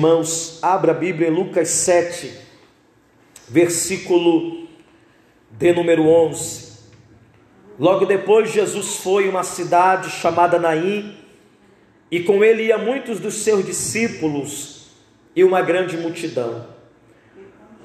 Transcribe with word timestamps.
Irmãos, 0.00 0.58
abra 0.62 0.92
a 0.92 0.94
Bíblia 0.94 1.28
em 1.28 1.30
Lucas 1.30 1.68
7, 1.68 2.32
versículo 3.46 4.66
de 5.50 5.74
número 5.74 6.08
11. 6.08 6.78
Logo 7.78 8.06
depois, 8.06 8.50
Jesus 8.50 8.96
foi 8.96 9.26
a 9.26 9.30
uma 9.30 9.42
cidade 9.42 10.08
chamada 10.08 10.58
Naim, 10.58 11.14
e 12.10 12.20
com 12.20 12.42
ele 12.42 12.62
ia 12.62 12.78
muitos 12.78 13.20
dos 13.20 13.42
seus 13.42 13.62
discípulos 13.62 14.86
e 15.36 15.44
uma 15.44 15.60
grande 15.60 15.98
multidão. 15.98 16.66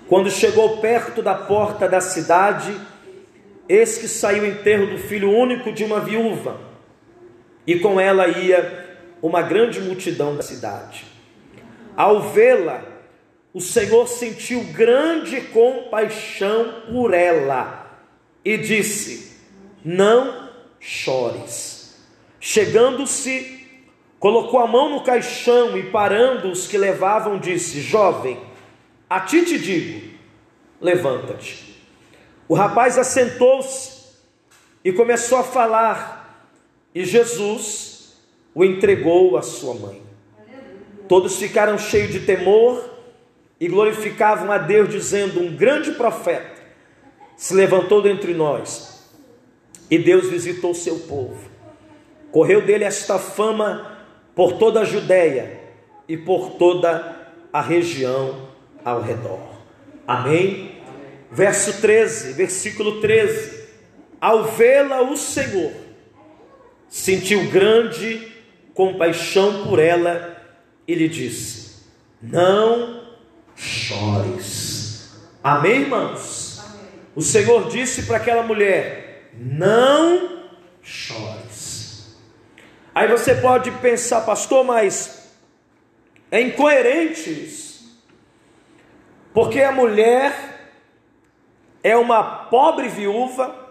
Quando 0.08 0.32
chegou 0.32 0.78
perto 0.78 1.22
da 1.22 1.36
porta 1.36 1.86
da 1.86 2.00
cidade, 2.00 2.74
eis 3.68 3.98
que 3.98 4.08
saiu 4.08 4.44
o 4.44 4.48
enterro 4.48 4.88
do 4.88 4.98
filho 4.98 5.30
único 5.30 5.70
de 5.70 5.84
uma 5.84 6.00
viúva, 6.00 6.62
e 7.68 7.78
com 7.78 8.00
ela 8.00 8.26
ia 8.30 9.04
uma 9.22 9.42
grande 9.42 9.82
multidão 9.82 10.34
da 10.38 10.42
cidade. 10.42 11.15
Ao 11.96 12.22
vê-la, 12.22 12.84
o 13.54 13.62
Senhor 13.62 14.08
sentiu 14.08 14.64
grande 14.74 15.40
compaixão 15.42 16.84
por 16.92 17.14
ela 17.14 18.00
e 18.44 18.58
disse: 18.58 19.40
Não 19.84 20.50
chores. 20.80 22.06
Chegando-se, 22.40 23.66
colocou 24.20 24.60
a 24.60 24.68
mão 24.68 24.90
no 24.90 25.04
caixão 25.04 25.78
e, 25.78 25.84
parando 25.90 26.52
os 26.52 26.68
que 26.68 26.78
levavam, 26.78 27.40
disse: 27.40 27.80
Jovem, 27.80 28.40
a 29.10 29.22
ti 29.22 29.46
te 29.46 29.58
digo, 29.58 30.16
levanta-te. 30.82 31.82
O 32.48 32.54
rapaz 32.54 32.98
assentou-se 32.98 33.96
e 34.84 34.92
começou 34.92 35.40
a 35.40 35.44
falar, 35.44 36.48
e 36.94 37.04
Jesus 37.04 38.22
o 38.54 38.64
entregou 38.64 39.38
à 39.38 39.42
sua 39.42 39.74
mãe. 39.74 40.05
Todos 41.08 41.38
ficaram 41.38 41.78
cheios 41.78 42.12
de 42.12 42.22
temor 42.22 42.84
e 43.60 43.68
glorificavam 43.68 44.52
a 44.52 44.58
Deus, 44.58 44.90
dizendo: 44.90 45.40
Um 45.40 45.56
grande 45.56 45.92
profeta 45.92 46.56
se 47.36 47.54
levantou 47.54 48.02
dentre 48.02 48.34
nós 48.34 48.96
e 49.90 49.98
Deus 49.98 50.30
visitou 50.30 50.74
seu 50.74 51.00
povo. 51.00 51.50
Correu 52.32 52.62
dele 52.62 52.84
esta 52.84 53.20
fama 53.20 53.98
por 54.36 54.54
toda 54.54 54.82
a 54.82 54.86
Judéia 54.86 55.60
e 56.08 56.18
por 56.18 56.52
toda 56.52 57.16
a 57.52 57.62
região 57.62 58.50
ao 58.84 59.02
redor. 59.02 59.40
Amém? 60.08 60.76
Verso 61.32 61.82
13, 61.82 62.34
versículo 62.34 63.00
13: 63.00 63.68
Ao 64.20 64.44
vê-la, 64.44 65.02
o 65.02 65.16
Senhor 65.16 65.72
sentiu 66.88 67.50
grande 67.50 68.32
compaixão 68.74 69.64
por 69.68 69.80
ela 69.80 70.35
e 70.88 70.96
lhe 70.96 71.08
disse: 71.08 71.84
Não 72.22 73.04
chores. 73.56 75.16
Amém, 75.44 75.82
irmãos? 75.82 76.64
Amém. 76.66 76.90
O 77.16 77.22
Senhor 77.22 77.70
disse 77.70 78.04
para 78.04 78.18
aquela 78.18 78.44
mulher: 78.44 79.32
Não 79.34 80.50
chores. 80.82 82.16
Aí 82.94 83.08
você 83.08 83.36
pode 83.36 83.72
pensar, 83.72 84.22
pastor, 84.22 84.64
mas 84.64 85.34
é 86.32 86.42
incoerente 86.42 87.30
isso. 87.30 88.02
Porque 89.34 89.60
a 89.62 89.72
mulher 89.72 90.72
é 91.84 91.96
uma 91.98 92.24
pobre 92.46 92.88
viúva 92.88 93.64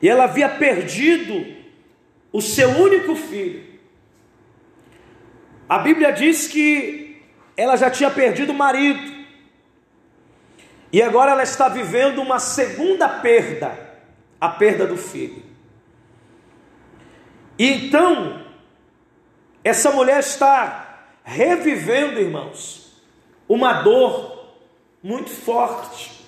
e 0.00 0.08
ela 0.08 0.24
havia 0.24 0.48
perdido 0.48 1.56
o 2.32 2.40
seu 2.40 2.70
único 2.70 3.14
filho. 3.14 3.77
A 5.68 5.78
Bíblia 5.78 6.12
diz 6.12 6.48
que 6.48 7.22
ela 7.56 7.76
já 7.76 7.90
tinha 7.90 8.10
perdido 8.10 8.52
o 8.52 8.56
marido. 8.56 9.18
E 10.92 11.02
agora 11.02 11.32
ela 11.32 11.42
está 11.42 11.68
vivendo 11.68 12.22
uma 12.22 12.38
segunda 12.38 13.08
perda, 13.08 13.78
a 14.40 14.48
perda 14.48 14.86
do 14.86 14.96
filho. 14.96 15.42
E 17.58 17.66
então, 17.66 18.42
essa 19.62 19.90
mulher 19.90 20.20
está 20.20 21.10
revivendo, 21.22 22.20
irmãos, 22.20 23.02
uma 23.48 23.82
dor 23.82 24.54
muito 25.02 25.28
forte, 25.28 26.24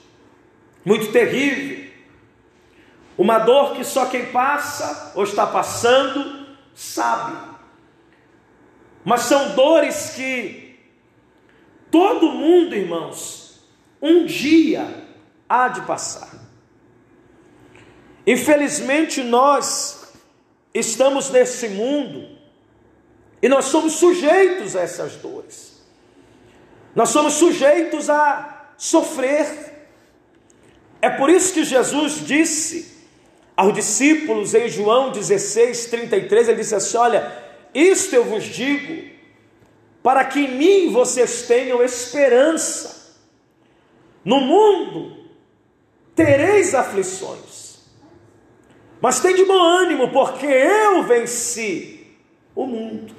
muito 0.85 1.11
terrível. 1.13 1.89
Uma 3.17 3.39
dor 3.39 3.77
que 3.77 3.85
só 3.85 4.07
quem 4.07 4.27
passa 4.27 5.13
ou 5.15 5.25
está 5.25 5.47
passando 5.47 6.57
sabe. 6.75 7.50
Mas 9.05 9.23
são 9.23 9.55
dores 9.55 10.11
que 10.15 10.79
todo 11.91 12.33
mundo, 12.33 12.75
irmãos, 12.75 13.61
um 14.01 14.25
dia 14.25 14.87
há 15.49 15.69
de 15.69 15.83
passar. 15.83 16.31
Infelizmente, 18.27 19.23
nós 19.23 20.13
estamos 20.73 21.31
nesse 21.31 21.69
mundo 21.69 22.39
e 23.43 23.49
nós 23.49 23.67
somos 23.67 23.95
sujeitos 23.95 24.77
a 24.77 24.83
essas 24.83 25.17
dores. 25.17 25.83
Nós 26.95 27.09
somos 27.09 27.35
sujeitos 27.35 28.11
a 28.11 28.73
sofrer. 28.77 29.89
É 31.01 31.09
por 31.09 31.31
isso 31.31 31.55
que 31.55 31.65
Jesus 31.65 32.25
disse 32.27 32.99
aos 33.57 33.73
discípulos 33.75 34.55
em 34.55 34.69
João 34.69 35.11
16, 35.11 35.87
33, 35.87 36.49
ele 36.49 36.59
disse 36.59 36.75
assim: 36.75 36.97
Olha, 36.99 37.50
isto 37.75 38.15
eu 38.15 38.25
vos 38.25 38.45
digo, 38.45 39.11
para 40.03 40.25
que 40.25 40.41
em 40.41 40.55
mim 40.57 40.93
vocês 40.93 41.43
tenham 41.43 41.83
esperança. 41.83 43.19
No 44.25 44.41
mundo 44.41 45.17
tereis 46.15 46.75
aflições, 46.75 47.79
mas 49.01 49.21
tem 49.21 49.35
de 49.35 49.45
bom 49.45 49.59
ânimo, 49.59 50.11
porque 50.11 50.47
eu 50.47 51.03
venci 51.05 52.07
o 52.55 52.67
mundo. 52.67 53.15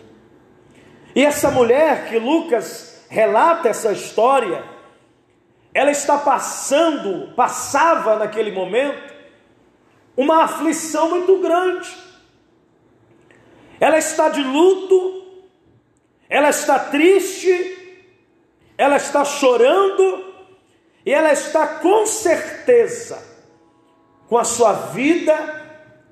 E 1.15 1.25
essa 1.25 1.49
mulher 1.49 2.07
que 2.07 2.19
Lucas 2.19 3.03
relata 3.09 3.67
essa 3.67 3.91
história, 3.91 4.63
ela 5.73 5.89
está 5.89 6.17
passando, 6.17 7.33
passava 7.35 8.17
naquele 8.17 8.51
momento, 8.51 9.11
uma 10.15 10.43
aflição 10.43 11.09
muito 11.09 11.39
grande 11.39 12.10
ela 13.81 13.97
está 13.97 14.29
de 14.29 14.43
luto, 14.43 15.25
ela 16.29 16.51
está 16.51 16.77
triste, 16.77 18.05
ela 18.77 18.97
está 18.97 19.25
chorando 19.25 20.23
e 21.03 21.11
ela 21.11 21.33
está 21.33 21.67
com 21.67 22.05
certeza 22.05 23.21
com 24.29 24.37
a 24.37 24.43
sua 24.43 24.71
vida 24.71 25.33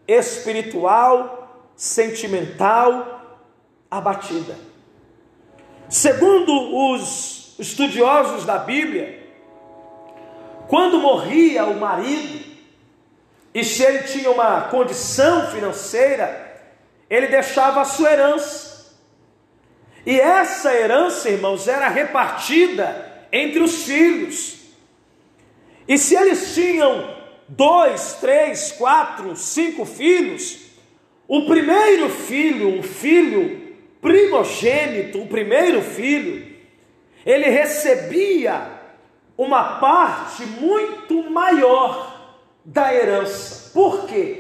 espiritual, 0.08 1.64
sentimental 1.76 3.40
abatida. 3.90 4.58
Segundo 5.88 6.92
os 6.92 7.56
estudiosos 7.60 8.46
da 8.46 8.58
Bíblia, 8.58 9.32
quando 10.68 10.98
morria 10.98 11.66
o 11.66 11.80
marido, 11.80 12.50
e 13.54 13.64
se 13.64 13.84
ele 13.84 14.04
tinha 14.04 14.32
uma 14.32 14.62
condição 14.62 15.52
financeira, 15.52 16.49
ele 17.10 17.28
deixava 17.28 17.82
a 17.82 17.86
sua 17.86 18.12
herança. 18.12 18.96
E 20.06 20.20
essa 20.20 20.74
herança, 20.74 21.30
irmãos, 21.30 21.68
era 21.68 21.88
repartida 21.90 23.28
entre 23.32 23.60
os 23.60 23.84
filhos. 23.84 24.60
E 25.88 25.98
se 25.98 26.16
eles 26.16 26.54
tinham 26.54 27.18
dois, 27.48 28.14
três, 28.22 28.72
quatro, 28.72 29.36
cinco 29.36 29.86
filhos, 29.86 30.60
o 31.28 31.46
primeiro 31.46 32.10
filho, 32.10 32.80
o 32.80 32.84
filho 32.84 33.76
primogênito, 34.02 35.22
o 35.22 35.28
primeiro 35.28 35.82
filho, 35.82 36.56
ele 37.26 37.50
recebia 37.50 38.80
uma 39.38 39.80
parte 39.80 40.46
muito 40.46 41.30
maior 41.30 42.38
da 42.64 42.94
herança. 42.94 43.72
Por 43.74 44.06
quê? 44.06 44.39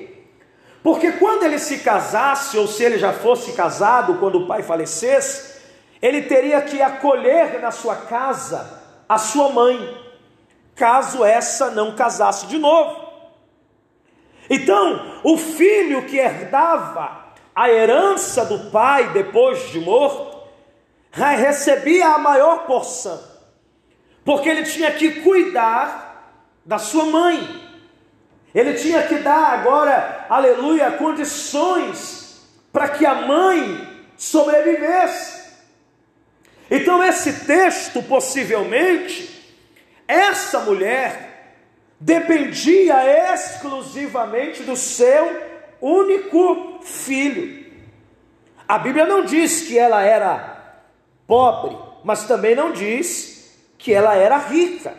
Porque 0.89 1.11
quando 1.11 1.43
ele 1.43 1.59
se 1.59 1.81
casasse, 1.81 2.57
ou 2.57 2.67
se 2.67 2.83
ele 2.83 2.97
já 2.97 3.13
fosse 3.13 3.51
casado, 3.51 4.15
quando 4.15 4.39
o 4.39 4.47
pai 4.47 4.63
falecesse, 4.63 5.61
ele 6.01 6.23
teria 6.23 6.59
que 6.63 6.81
acolher 6.81 7.61
na 7.61 7.69
sua 7.69 7.95
casa 7.95 8.81
a 9.07 9.19
sua 9.19 9.49
mãe, 9.49 9.95
caso 10.73 11.23
essa 11.23 11.69
não 11.69 11.95
casasse 11.95 12.47
de 12.47 12.57
novo. 12.57 13.07
Então, 14.49 15.19
o 15.23 15.37
filho 15.37 16.07
que 16.07 16.17
herdava 16.17 17.23
a 17.53 17.69
herança 17.69 18.43
do 18.43 18.71
pai 18.71 19.09
depois 19.09 19.69
de 19.69 19.79
morto, 19.79 20.39
recebia 21.11 22.15
a 22.15 22.17
maior 22.17 22.65
porção, 22.65 23.21
porque 24.25 24.49
ele 24.49 24.63
tinha 24.63 24.91
que 24.91 25.21
cuidar 25.21 26.33
da 26.65 26.79
sua 26.79 27.05
mãe. 27.05 27.68
Ele 28.53 28.73
tinha 28.73 29.03
que 29.03 29.19
dar 29.19 29.53
agora, 29.59 30.25
aleluia, 30.29 30.91
condições 30.91 32.47
para 32.71 32.89
que 32.89 33.05
a 33.05 33.15
mãe 33.15 33.87
sobrevivesse. 34.17 35.39
Então, 36.69 37.03
esse 37.03 37.45
texto, 37.45 38.01
possivelmente, 38.03 39.39
essa 40.07 40.59
mulher 40.61 41.29
dependia 41.99 43.33
exclusivamente 43.33 44.63
do 44.63 44.75
seu 44.75 45.41
único 45.81 46.79
filho. 46.83 47.65
A 48.67 48.77
Bíblia 48.77 49.05
não 49.05 49.23
diz 49.23 49.63
que 49.63 49.77
ela 49.77 50.03
era 50.03 50.83
pobre, 51.25 51.75
mas 52.03 52.25
também 52.25 52.55
não 52.55 52.71
diz 52.71 53.57
que 53.77 53.93
ela 53.93 54.15
era 54.15 54.37
rica. 54.37 54.93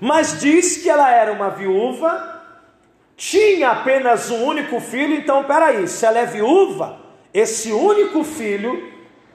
Mas 0.00 0.40
diz 0.40 0.76
que 0.76 0.88
ela 0.88 1.10
era 1.10 1.32
uma 1.32 1.50
viúva, 1.50 2.42
tinha 3.16 3.70
apenas 3.70 4.30
um 4.30 4.44
único 4.44 4.80
filho, 4.80 5.14
então 5.14 5.44
peraí, 5.44 5.88
se 5.88 6.06
ela 6.06 6.18
é 6.18 6.26
viúva, 6.26 7.00
esse 7.34 7.72
único 7.72 8.22
filho 8.22 8.92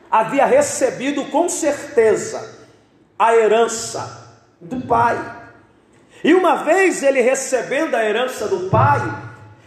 havia 0.10 0.46
recebido 0.46 1.26
com 1.26 1.50
certeza 1.50 2.66
a 3.20 3.36
herança 3.36 4.40
do 4.62 4.82
pai. 4.82 5.18
E 6.24 6.34
uma 6.34 6.56
vez 6.56 7.04
ele 7.04 7.20
recebendo 7.20 7.96
a 7.96 8.06
herança 8.06 8.48
do 8.48 8.70
pai, 8.70 9.02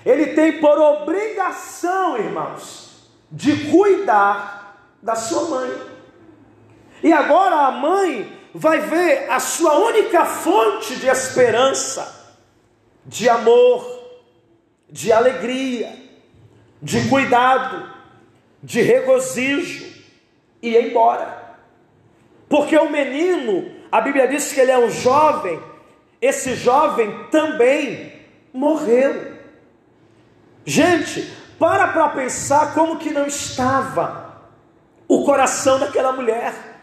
ele 0.04 0.34
tem 0.34 0.60
por 0.60 0.78
obrigação, 0.78 2.16
irmãos, 2.16 3.10
de 3.30 3.70
cuidar 3.70 4.78
da 5.02 5.14
sua 5.14 5.48
mãe. 5.48 5.96
E 7.02 7.12
agora 7.12 7.66
a 7.66 7.70
mãe 7.70 8.35
vai 8.56 8.80
ver 8.80 9.30
a 9.30 9.38
sua 9.38 9.78
única 9.78 10.24
fonte 10.24 10.96
de 10.96 11.06
esperança, 11.06 12.34
de 13.04 13.28
amor, 13.28 13.86
de 14.88 15.12
alegria, 15.12 15.94
de 16.80 17.08
cuidado, 17.08 17.92
de 18.62 18.80
regozijo, 18.80 19.84
e 20.62 20.76
embora. 20.76 21.56
Porque 22.48 22.76
o 22.78 22.90
menino, 22.90 23.70
a 23.92 24.00
Bíblia 24.00 24.26
diz 24.26 24.52
que 24.52 24.60
ele 24.60 24.70
é 24.70 24.78
um 24.78 24.90
jovem, 24.90 25.60
esse 26.20 26.54
jovem 26.54 27.26
também 27.30 28.12
morreu. 28.52 29.36
Gente, 30.64 31.30
para 31.58 31.88
para 31.88 32.08
pensar 32.08 32.72
como 32.72 32.96
que 32.96 33.10
não 33.10 33.26
estava 33.26 34.40
o 35.06 35.24
coração 35.24 35.78
daquela 35.78 36.12
mulher. 36.12 36.75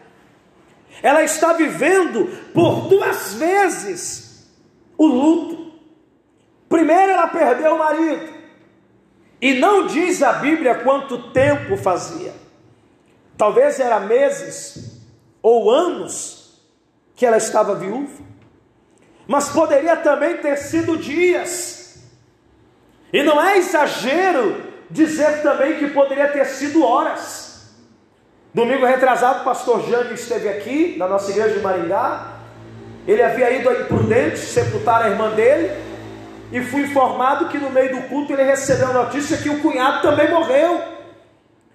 Ela 1.02 1.22
está 1.22 1.52
vivendo 1.52 2.26
por 2.52 2.88
duas 2.88 3.34
vezes 3.34 4.50
o 4.96 5.06
luto. 5.06 5.72
Primeiro 6.68 7.12
ela 7.12 7.26
perdeu 7.28 7.74
o 7.74 7.78
marido. 7.78 8.32
E 9.40 9.54
não 9.54 9.86
diz 9.86 10.22
a 10.22 10.34
Bíblia 10.34 10.76
quanto 10.76 11.30
tempo 11.30 11.76
fazia. 11.76 12.32
Talvez 13.36 13.78
era 13.80 14.00
meses 14.00 15.02
ou 15.42 15.70
anos 15.70 16.62
que 17.14 17.26
ela 17.26 17.36
estava 17.36 17.74
viúva, 17.74 18.24
mas 19.26 19.50
poderia 19.50 19.96
também 19.96 20.38
ter 20.38 20.56
sido 20.56 20.96
dias. 20.96 22.02
E 23.12 23.22
não 23.22 23.40
é 23.40 23.58
exagero 23.58 24.62
dizer 24.90 25.42
também 25.42 25.78
que 25.78 25.88
poderia 25.88 26.28
ter 26.28 26.46
sido 26.46 26.82
horas. 26.82 27.43
Domingo 28.54 28.86
retrasado, 28.86 29.40
o 29.40 29.44
pastor 29.44 29.84
Jânio 29.88 30.14
esteve 30.14 30.48
aqui, 30.48 30.94
na 30.96 31.08
nossa 31.08 31.28
igreja 31.32 31.56
de 31.56 31.60
Maringá. 31.60 32.34
Ele 33.04 33.20
havia 33.20 33.50
ido 33.50 33.68
a 33.68 33.80
Imprudente 33.80 34.38
sepultar 34.38 35.02
a 35.02 35.08
irmã 35.08 35.30
dele. 35.30 35.72
E 36.52 36.62
fui 36.62 36.82
informado 36.82 37.48
que 37.48 37.58
no 37.58 37.68
meio 37.68 37.96
do 37.96 38.02
culto 38.08 38.32
ele 38.32 38.44
recebeu 38.44 38.90
a 38.90 38.92
notícia 38.92 39.38
que 39.38 39.50
o 39.50 39.60
cunhado 39.60 40.02
também 40.02 40.30
morreu. 40.30 40.80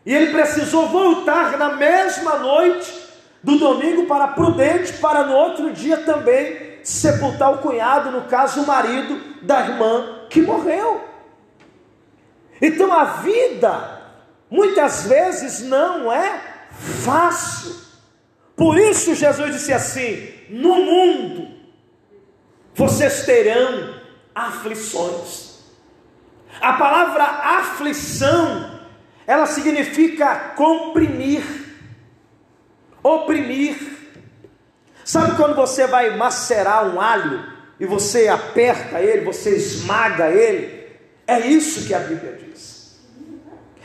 E 0.05 0.15
ele 0.15 0.31
precisou 0.31 0.87
voltar 0.87 1.57
na 1.57 1.75
mesma 1.75 2.37
noite 2.37 3.09
do 3.43 3.57
domingo 3.57 4.05
para 4.05 4.29
Prudente, 4.29 4.93
para 4.93 5.23
no 5.23 5.35
outro 5.35 5.73
dia 5.73 5.97
também 5.97 6.79
sepultar 6.81 7.51
o 7.51 7.57
cunhado, 7.57 8.09
no 8.09 8.21
caso 8.21 8.61
o 8.61 8.65
marido 8.65 9.19
da 9.41 9.59
irmã 9.67 10.27
que 10.29 10.41
morreu. 10.41 11.01
Então 12.61 12.93
a 12.93 13.03
vida 13.03 13.99
muitas 14.49 15.05
vezes 15.07 15.59
não 15.59 16.11
é 16.11 16.58
fácil. 16.79 17.75
Por 18.55 18.77
isso 18.77 19.13
Jesus 19.15 19.53
disse 19.53 19.73
assim: 19.73 20.29
no 20.49 20.75
mundo 20.75 21.47
vocês 22.73 23.25
terão 23.25 23.95
aflições. 24.33 25.49
A 26.61 26.73
palavra 26.73 27.23
aflição 27.23 28.79
ela 29.27 29.45
significa 29.45 30.53
comprimir, 30.55 31.43
oprimir. 33.03 33.77
Sabe 35.05 35.35
quando 35.35 35.55
você 35.55 35.85
vai 35.87 36.17
macerar 36.17 36.87
um 36.87 36.99
alho 36.99 37.45
e 37.79 37.85
você 37.85 38.27
aperta 38.27 38.99
ele, 38.99 39.25
você 39.25 39.55
esmaga 39.55 40.29
ele? 40.29 40.87
É 41.27 41.39
isso 41.47 41.85
que 41.85 41.93
a 41.93 41.99
Bíblia 41.99 42.39
diz. 42.43 42.99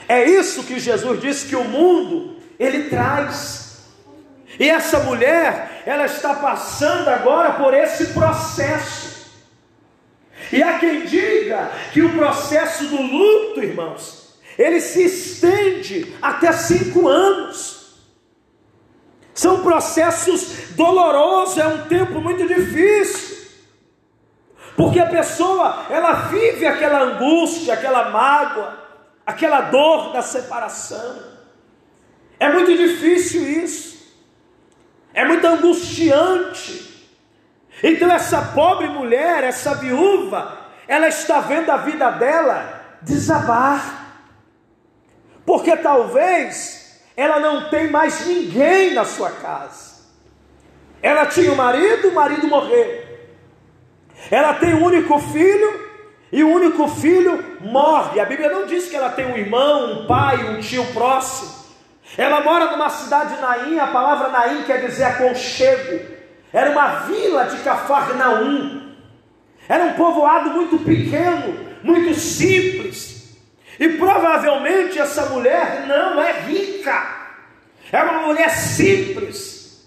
É 0.09 0.25
isso 0.25 0.65
que 0.65 0.79
Jesus 0.79 1.21
disse 1.21 1.47
que 1.47 1.57
o 1.57 1.65
mundo 1.65 2.34
ele 2.59 2.89
traz. 2.89 3.85
E 4.59 4.69
essa 4.69 5.01
mulher, 5.01 5.83
ela 5.85 6.05
está 6.05 6.35
passando 6.35 7.09
agora 7.09 7.55
por 7.55 7.75
esse 7.75 8.07
processo. 8.09 9.15
E 10.53 10.63
há 10.63 10.79
quem 10.79 11.05
diga 11.05 11.71
que 11.93 12.03
o 12.03 12.13
processo 12.13 12.85
do 12.85 13.01
luto, 13.01 13.63
irmãos, 13.63 14.39
ele 14.59 14.81
se 14.81 15.05
estende 15.05 16.15
até 16.23 16.53
cinco 16.53 17.09
anos. 17.09 17.75
São 19.35 19.63
processos 19.63 20.71
dolorosos, 20.77 21.59
é 21.59 21.67
um 21.67 21.89
tempo 21.89 22.21
muito 22.21 22.47
difícil. 22.47 23.35
Porque 24.77 25.01
a 25.01 25.07
pessoa, 25.07 25.87
ela 25.91 26.13
vive 26.29 26.67
aquela 26.67 27.01
angústia, 27.01 27.75
aquela 27.75 28.11
mágoa, 28.11 28.79
aquela 29.27 29.63
dor 29.63 30.13
da 30.13 30.23
separação. 30.23 31.34
É 32.45 32.53
muito 32.53 32.77
difícil 32.77 33.43
isso. 33.65 33.97
É 35.15 35.25
muito 35.25 35.47
angustiante. 35.47 37.09
Então 37.83 38.11
essa 38.11 38.53
pobre 38.55 38.87
mulher, 38.87 39.43
essa 39.45 39.75
viúva, 39.75 40.59
ela 40.87 41.09
está 41.09 41.41
vendo 41.41 41.71
a 41.71 41.79
vida 41.79 42.11
dela 42.11 42.99
desabar 43.01 44.03
porque 45.47 45.75
talvez 45.77 47.01
ela 47.17 47.41
não 47.41 47.71
tem 47.71 47.91
mais 47.91 48.27
ninguém 48.27 48.93
na 48.93 49.07
sua 49.07 49.31
casa. 49.31 50.05
Ela 51.01 51.25
tinha 51.25 51.51
um 51.51 51.57
marido, 51.57 52.09
o 52.09 52.15
marido 52.15 52.47
morreu. 52.47 53.05
Ela 54.31 54.53
tem 54.55 54.75
um 54.75 54.85
único 54.85 55.19
filho 55.19 55.71
e 56.31 56.45
o 56.45 56.51
único 56.51 56.89
filho 56.89 57.43
morre. 57.61 58.21
A 58.21 58.27
Bíblia 58.27 58.51
não 58.51 58.67
diz 58.67 58.87
que 58.89 58.97
ela 58.97 59.11
tem 59.11 59.25
um 59.25 59.37
irmão, 59.37 60.03
um 60.03 60.07
pai, 60.07 60.45
um 60.51 60.61
tio 60.61 60.85
próximo. 60.93 61.54
Ela 62.17 62.41
mora 62.43 62.71
numa 62.71 62.89
cidade 62.89 63.41
Naim, 63.41 63.79
a 63.79 63.89
palavra 63.89 64.29
Naim 64.29 64.63
quer 64.63 64.87
dizer 64.87 65.05
aconchego. 65.05 66.15
Era 66.53 66.71
uma 66.71 67.01
vila 67.01 67.45
de 67.45 67.57
Cafarnaum. 67.59 68.95
Era 69.69 69.85
um 69.85 69.93
povoado 69.95 70.51
muito 70.51 70.79
pequeno, 70.79 71.59
muito 71.83 72.15
simples. 72.15 73.15
E 73.79 73.89
provavelmente 73.91 74.99
essa 74.99 75.27
mulher 75.27 75.85
não 75.87 76.23
é 76.23 76.33
rica, 76.43 77.25
é 77.91 78.03
uma 78.03 78.27
mulher 78.27 78.51
simples. 78.51 79.85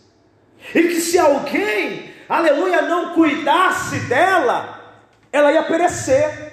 E 0.75 0.83
que 0.83 0.99
se 0.99 1.17
alguém, 1.17 2.13
aleluia, 2.27 2.81
não 2.81 3.13
cuidasse 3.13 3.99
dela, 4.01 4.77
ela 5.31 5.51
ia 5.53 5.63
perecer. 5.63 6.47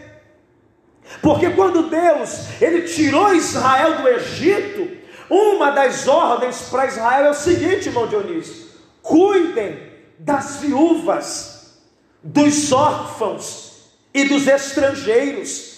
Porque 1.21 1.51
quando 1.51 1.89
Deus, 1.91 2.63
ele 2.63 2.83
tirou 2.83 3.35
Israel 3.35 3.97
do 3.97 4.09
Egito, 4.09 5.04
uma 5.29 5.71
das 5.71 6.07
ordens 6.07 6.63
para 6.71 6.87
Israel 6.87 7.27
é 7.27 7.31
o 7.31 7.35
seguinte, 7.35 7.89
irmão 7.89 8.07
Dionísio: 8.07 8.67
cuidem 9.03 9.79
das 10.19 10.57
viúvas, 10.57 11.81
dos 12.23 12.73
órfãos 12.73 13.91
e 14.13 14.25
dos 14.25 14.47
estrangeiros. 14.47 15.75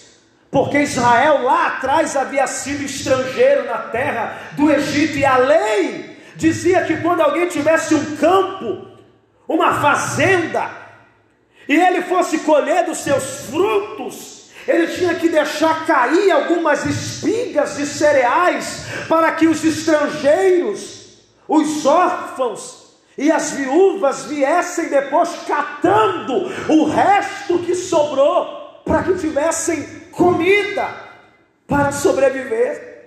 Porque 0.49 0.79
Israel 0.79 1.43
lá 1.43 1.67
atrás 1.67 2.15
havia 2.15 2.47
sido 2.47 2.83
estrangeiro 2.83 3.65
na 3.65 3.79
terra 3.79 4.51
do 4.53 4.71
Egito, 4.71 5.17
e 5.17 5.25
a 5.25 5.37
lei 5.37 6.17
dizia 6.35 6.85
que 6.85 6.97
quando 6.97 7.21
alguém 7.21 7.47
tivesse 7.49 7.93
um 7.93 8.15
campo, 8.15 8.87
uma 9.47 9.81
fazenda, 9.81 10.69
e 11.67 11.75
ele 11.75 12.01
fosse 12.03 12.39
colher 12.39 12.85
dos 12.85 12.99
seus 12.99 13.47
frutos, 13.47 14.36
ele 14.67 14.87
tinha 14.87 15.15
que 15.15 15.29
deixar 15.29 15.85
cair 15.85 16.29
algumas 16.31 16.85
espigas 16.85 17.77
de 17.77 17.85
cereais 17.85 18.85
para 19.07 19.31
que 19.31 19.47
os 19.47 19.63
estrangeiros, 19.63 21.21
os 21.47 21.85
órfãos 21.85 22.87
e 23.17 23.31
as 23.31 23.51
viúvas 23.51 24.25
viessem 24.25 24.89
depois 24.89 25.29
catando 25.47 26.51
o 26.67 26.85
resto 26.85 27.59
que 27.59 27.73
sobrou 27.73 28.81
para 28.85 29.03
que 29.03 29.15
tivessem 29.15 29.83
comida 30.11 30.87
para 31.65 31.91
sobreviver. 31.91 32.97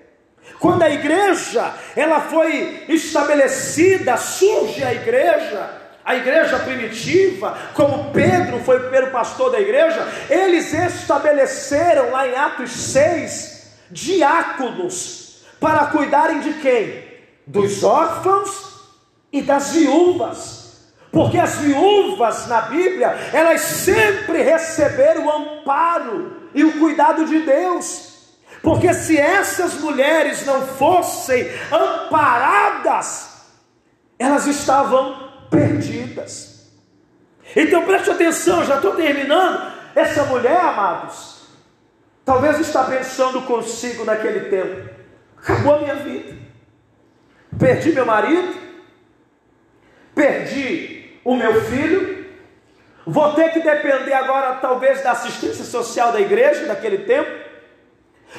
Quando 0.58 0.82
a 0.82 0.90
igreja 0.90 1.74
ela 1.94 2.20
foi 2.20 2.84
estabelecida, 2.88 4.16
surge 4.16 4.82
a 4.82 4.92
igreja, 4.92 5.79
a 6.10 6.16
igreja 6.16 6.58
primitiva, 6.58 7.56
como 7.72 8.10
Pedro 8.10 8.58
foi 8.64 8.78
o 8.78 8.80
primeiro 8.80 9.12
pastor 9.12 9.52
da 9.52 9.60
igreja, 9.60 10.06
eles 10.28 10.72
estabeleceram 10.72 12.10
lá 12.10 12.26
em 12.26 12.34
Atos 12.34 12.72
6 12.72 13.70
diáconos 13.92 15.44
para 15.60 15.86
cuidarem 15.86 16.40
de 16.40 16.54
quem? 16.54 17.04
Dos 17.46 17.84
órfãos 17.84 18.90
e 19.32 19.40
das 19.40 19.70
viúvas. 19.70 20.90
Porque 21.12 21.38
as 21.38 21.56
viúvas 21.56 22.48
na 22.48 22.62
Bíblia, 22.62 23.16
elas 23.32 23.60
sempre 23.60 24.42
receberam 24.42 25.26
o 25.26 25.30
amparo 25.30 26.48
e 26.52 26.64
o 26.64 26.78
cuidado 26.80 27.24
de 27.24 27.38
Deus. 27.40 28.10
Porque 28.62 28.92
se 28.94 29.16
essas 29.16 29.74
mulheres 29.74 30.44
não 30.44 30.66
fossem 30.66 31.48
amparadas, 31.70 33.28
elas 34.18 34.48
estavam 34.48 35.29
perdidas. 35.50 36.70
Então 37.54 37.84
preste 37.84 38.10
atenção, 38.10 38.64
já 38.64 38.76
estou 38.76 38.94
terminando. 38.94 39.72
Essa 39.94 40.24
mulher, 40.24 40.56
amados, 40.56 41.42
talvez 42.24 42.60
está 42.60 42.84
pensando 42.84 43.42
consigo 43.42 44.04
naquele 44.04 44.48
tempo: 44.48 44.88
acabou 45.36 45.74
a 45.74 45.78
minha 45.80 45.96
vida, 45.96 46.36
perdi 47.58 47.92
meu 47.92 48.06
marido, 48.06 48.54
perdi 50.14 51.18
o 51.24 51.34
meu 51.34 51.60
filho, 51.64 52.26
vou 53.04 53.34
ter 53.34 53.52
que 53.52 53.60
depender 53.60 54.12
agora, 54.12 54.56
talvez, 54.56 55.02
da 55.02 55.12
assistência 55.12 55.64
social 55.64 56.12
da 56.12 56.20
igreja 56.20 56.66
naquele 56.66 56.98
tempo. 56.98 57.50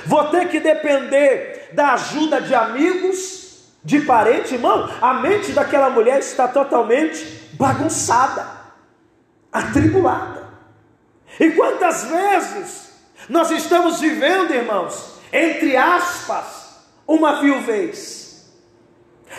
Vou 0.06 0.30
ter 0.30 0.48
que 0.48 0.60
depender 0.62 1.70
da 1.74 1.94
ajuda 1.94 2.40
de 2.40 2.56
amigos, 2.56 3.41
de 3.84 4.02
parentes, 4.02 4.52
irmão. 4.52 4.90
A 5.02 5.16
mente 5.16 5.52
daquela 5.52 5.90
mulher 5.90 6.20
está 6.20 6.48
totalmente 6.48 7.50
bagunçada, 7.54 8.48
atribulada. 9.52 10.48
E 11.40 11.52
quantas 11.52 12.04
vezes 12.06 12.92
nós 13.30 13.50
estamos 13.52 14.00
vivendo, 14.00 14.54
irmãos, 14.54 15.14
entre 15.32 15.76
aspas, 15.78 16.82
uma 17.08 17.42
viuvez. 17.42 18.22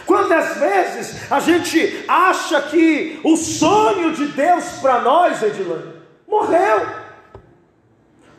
Quantas 0.07 0.57
vezes 0.57 1.31
a 1.31 1.39
gente 1.39 2.05
acha 2.09 2.63
que 2.63 3.21
o 3.23 3.37
sonho 3.37 4.13
de 4.13 4.27
Deus 4.29 4.65
para 4.81 5.01
nós, 5.03 5.43
Edilane, 5.43 5.93
morreu. 6.27 7.02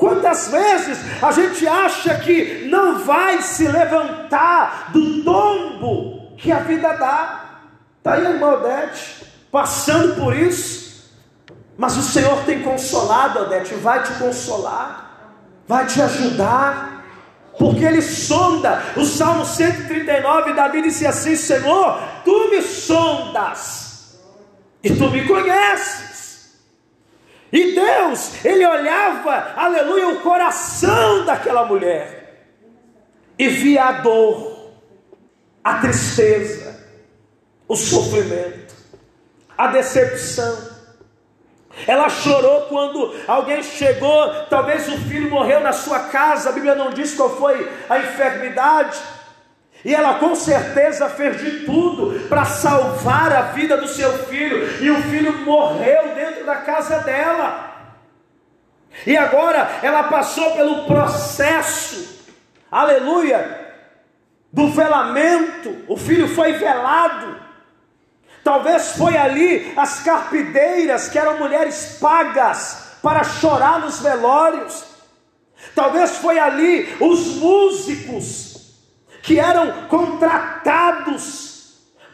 Quantas 0.03 0.49
vezes 0.49 0.99
a 1.23 1.31
gente 1.31 1.65
acha 1.65 2.15
que 2.15 2.67
não 2.69 3.05
vai 3.05 3.41
se 3.41 3.65
levantar 3.65 4.89
do 4.91 5.23
tombo 5.23 6.35
que 6.35 6.51
a 6.51 6.59
vida 6.59 6.91
dá? 6.91 7.61
Está 7.99 8.15
aí 8.15 8.27
a 8.27 8.31
irmã 8.31 8.55
Odete, 8.55 9.25
passando 9.49 10.15
por 10.15 10.35
isso, 10.35 11.09
mas 11.77 11.95
o 11.95 12.01
Senhor 12.01 12.37
tem 12.43 12.61
consolado, 12.61 13.43
Odete, 13.43 13.75
vai 13.75 14.03
te 14.03 14.11
consolar, 14.15 15.37
vai 15.65 15.85
te 15.85 16.01
ajudar, 16.01 17.05
porque 17.57 17.85
Ele 17.85 18.01
sonda. 18.01 18.83
O 18.97 19.05
Salmo 19.05 19.45
139, 19.45 20.51
Davi 20.51 20.81
disse 20.81 21.07
assim: 21.07 21.37
Senhor, 21.37 21.97
tu 22.25 22.49
me 22.49 22.61
sondas 22.61 24.19
e 24.83 24.93
tu 24.93 25.09
me 25.09 25.25
conheces. 25.25 26.12
E 27.53 27.75
Deus, 27.75 28.43
ele 28.43 28.65
olhava, 28.65 29.53
aleluia, 29.55 30.09
o 30.09 30.21
coração 30.21 31.23
daquela 31.23 31.63
mulher 31.65 32.23
e 33.37 33.47
via 33.47 33.85
a 33.85 33.91
dor, 33.91 34.71
a 35.63 35.75
tristeza, 35.75 36.83
o 37.67 37.75
sofrimento, 37.75 38.73
a 39.55 39.67
decepção. 39.67 40.73
Ela 41.85 42.09
chorou 42.09 42.61
quando 42.61 43.13
alguém 43.27 43.61
chegou, 43.61 44.45
talvez 44.49 44.87
o 44.87 44.97
filho 44.97 45.29
morreu 45.29 45.59
na 45.59 45.73
sua 45.73 45.99
casa, 45.99 46.49
a 46.49 46.53
Bíblia 46.53 46.73
não 46.73 46.89
diz 46.89 47.13
qual 47.13 47.37
foi 47.37 47.71
a 47.87 47.99
enfermidade. 47.99 48.97
E 49.85 49.93
ela 49.93 50.15
com 50.15 50.33
certeza 50.33 51.09
fez 51.09 51.39
de 51.39 51.65
tudo 51.65 52.27
para 52.29 52.45
salvar 52.45 53.31
a 53.31 53.41
vida 53.51 53.77
do 53.77 53.87
seu 53.87 54.11
filho, 54.25 54.83
e 54.83 54.89
o 54.89 55.03
filho 55.03 55.33
morreu 55.45 56.12
dentro 56.43 56.45
da 56.45 56.57
casa 56.57 56.99
dela. 56.99 57.71
E 59.07 59.17
agora 59.17 59.79
ela 59.81 60.03
passou 60.03 60.51
pelo 60.51 60.85
processo, 60.85 62.23
aleluia, 62.69 63.73
do 64.51 64.69
velamento. 64.69 65.83
O 65.87 65.97
filho 65.97 66.27
foi 66.27 66.53
velado. 66.53 67.41
Talvez 68.43 68.97
foi 68.97 69.15
ali 69.17 69.73
as 69.75 70.03
carpideiras, 70.03 71.07
que 71.07 71.17
eram 71.17 71.39
mulheres 71.39 71.97
pagas 71.99 72.97
para 73.01 73.23
chorar 73.23 73.79
nos 73.79 74.01
velórios. 74.01 74.83
Talvez 75.73 76.17
foi 76.17 76.37
ali 76.37 76.95
os 76.99 77.37
músicos 77.37 78.53
que 79.21 79.39
eram 79.39 79.87
contratados 79.87 81.43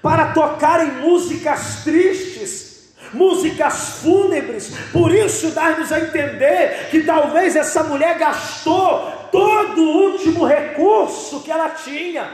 para 0.04 0.32
tocarem 0.34 0.92
músicas 1.02 1.84
tristes, 1.84 2.69
músicas 3.14 4.02
fúnebres. 4.02 4.74
Por 4.92 5.14
isso 5.14 5.52
dá-nos 5.52 5.92
a 5.92 6.00
entender 6.00 6.90
que 6.90 7.02
talvez 7.02 7.56
essa 7.56 7.84
mulher 7.84 8.18
gastou 8.18 9.12
todo 9.32 9.82
o 9.82 10.12
último 10.12 10.46
recurso 10.46 11.42
que 11.42 11.52
ela 11.52 11.70
tinha, 11.70 12.30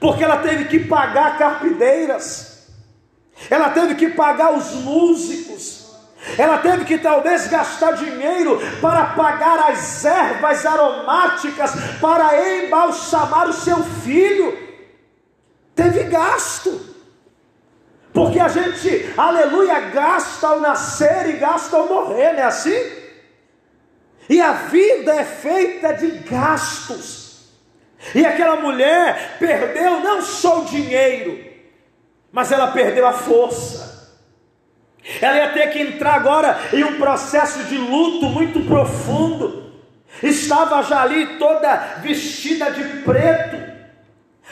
porque 0.00 0.24
ela 0.24 0.38
teve 0.38 0.66
que 0.66 0.80
pagar 0.80 1.38
carpideiras, 1.38 2.68
ela 3.50 3.70
teve 3.70 3.94
que 3.94 4.08
pagar 4.08 4.52
os 4.54 4.72
músicos, 4.72 5.86
ela 6.36 6.58
teve 6.58 6.84
que 6.84 6.98
talvez 6.98 7.46
gastar 7.46 7.92
dinheiro 7.92 8.60
para 8.80 9.06
pagar 9.06 9.70
as 9.70 10.04
ervas 10.04 10.66
aromáticas 10.66 11.72
para 12.00 12.64
embalsamar 12.64 13.48
o 13.48 13.52
seu 13.52 13.82
filho. 14.02 14.66
Teve 15.74 16.04
gasto. 16.04 16.85
Porque 18.16 18.40
a 18.40 18.48
gente, 18.48 19.12
aleluia, 19.16 19.78
gasta 19.90 20.48
ao 20.48 20.60
nascer 20.60 21.28
e 21.28 21.32
gasta 21.34 21.76
ao 21.76 21.86
morrer, 21.86 22.32
não 22.32 22.40
é 22.40 22.44
assim? 22.44 22.92
E 24.28 24.40
a 24.40 24.52
vida 24.52 25.14
é 25.14 25.24
feita 25.24 25.92
de 25.92 26.08
gastos. 26.28 27.52
E 28.14 28.26
aquela 28.26 28.56
mulher 28.56 29.36
perdeu 29.38 30.00
não 30.00 30.20
só 30.22 30.62
o 30.62 30.64
dinheiro, 30.64 31.44
mas 32.32 32.50
ela 32.50 32.72
perdeu 32.72 33.06
a 33.06 33.12
força 33.12 33.86
ela 35.20 35.36
ia 35.36 35.50
ter 35.50 35.68
que 35.70 35.80
entrar 35.80 36.14
agora 36.14 36.58
em 36.72 36.82
um 36.82 36.98
processo 36.98 37.64
de 37.64 37.78
luto 37.78 38.26
muito 38.26 38.60
profundo. 38.60 39.72
Estava 40.22 40.82
já 40.82 41.02
ali 41.02 41.38
toda 41.38 41.76
vestida 42.02 42.70
de 42.72 42.82
preto. 43.02 43.75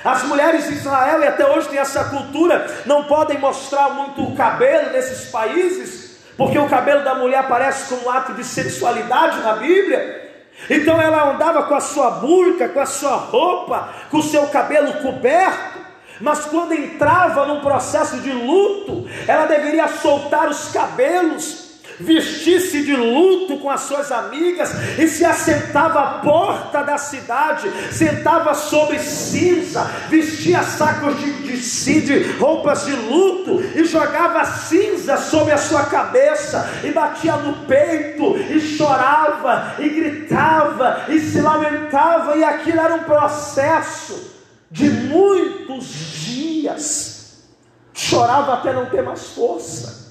As 0.04 0.22
mulheres 0.24 0.66
de 0.68 0.74
Israel, 0.74 1.22
e 1.22 1.26
até 1.26 1.46
hoje 1.46 1.68
tem 1.68 1.78
essa 1.78 2.04
cultura, 2.04 2.66
não 2.84 3.04
podem 3.04 3.38
mostrar 3.38 3.88
muito 3.90 4.22
o 4.22 4.36
cabelo 4.36 4.92
nesses 4.92 5.30
países, 5.30 6.18
porque 6.36 6.58
o 6.58 6.68
cabelo 6.68 7.02
da 7.02 7.14
mulher 7.14 7.38
aparece 7.38 7.88
como 7.88 8.06
um 8.06 8.10
ato 8.10 8.34
de 8.34 8.44
sexualidade 8.44 9.40
na 9.40 9.54
Bíblia. 9.54 10.22
Então 10.68 11.00
ela 11.00 11.32
andava 11.32 11.62
com 11.62 11.74
a 11.74 11.80
sua 11.80 12.10
burca, 12.10 12.68
com 12.68 12.80
a 12.80 12.86
sua 12.86 13.16
roupa, 13.16 13.88
com 14.10 14.18
o 14.18 14.22
seu 14.22 14.46
cabelo 14.48 14.92
coberto. 15.02 15.78
Mas 16.20 16.44
quando 16.44 16.74
entrava 16.74 17.46
num 17.46 17.60
processo 17.60 18.18
de 18.18 18.30
luto, 18.30 19.08
ela 19.26 19.46
deveria 19.46 19.88
soltar 19.88 20.48
os 20.48 20.70
cabelos, 20.70 21.63
vestir-se 22.00 22.82
de 22.82 22.94
luto 22.94 23.58
com 23.58 23.70
as 23.70 23.82
suas 23.82 24.10
amigas 24.10 24.70
e 24.98 25.06
se 25.06 25.24
assentava 25.24 26.00
à 26.00 26.06
porta 26.18 26.82
da 26.82 26.98
cidade, 26.98 27.70
sentava 27.92 28.54
sobre 28.54 28.98
cinza, 28.98 29.82
vestia 30.08 30.62
sacos 30.62 31.18
de, 31.18 31.32
de, 31.32 32.00
de 32.00 32.32
roupas 32.38 32.84
de 32.84 32.92
luto 32.92 33.62
e 33.74 33.84
jogava 33.84 34.44
cinza 34.44 35.16
sobre 35.16 35.52
a 35.52 35.58
sua 35.58 35.84
cabeça 35.84 36.68
e 36.82 36.90
batia 36.90 37.36
no 37.36 37.66
peito 37.66 38.36
e 38.36 38.60
chorava 38.60 39.76
e 39.78 39.88
gritava 39.88 41.04
e 41.08 41.20
se 41.20 41.40
lamentava, 41.40 42.36
e 42.36 42.44
aquilo 42.44 42.80
era 42.80 42.94
um 42.94 43.04
processo 43.04 44.32
de 44.70 44.90
muitos 44.90 45.86
dias, 45.86 47.44
chorava 47.92 48.54
até 48.54 48.72
não 48.72 48.86
ter 48.86 49.02
mais 49.02 49.28
força, 49.28 50.03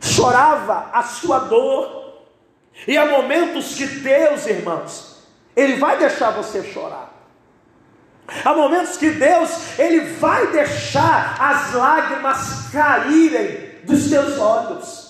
chorava 0.00 0.90
a 0.92 1.02
sua 1.02 1.40
dor, 1.40 2.24
e 2.86 2.96
há 2.96 3.06
momentos 3.06 3.74
que 3.74 3.86
Deus, 3.86 4.46
irmãos, 4.46 5.22
Ele 5.54 5.76
vai 5.76 5.96
deixar 5.98 6.30
você 6.30 6.62
chorar. 6.62 7.12
Há 8.44 8.52
momentos 8.54 8.96
que 8.96 9.10
Deus, 9.10 9.78
Ele 9.78 10.00
vai 10.14 10.48
deixar 10.48 11.36
as 11.40 11.72
lágrimas 11.72 12.68
caírem 12.72 13.80
dos 13.84 14.10
teus 14.10 14.38
olhos. 14.38 15.06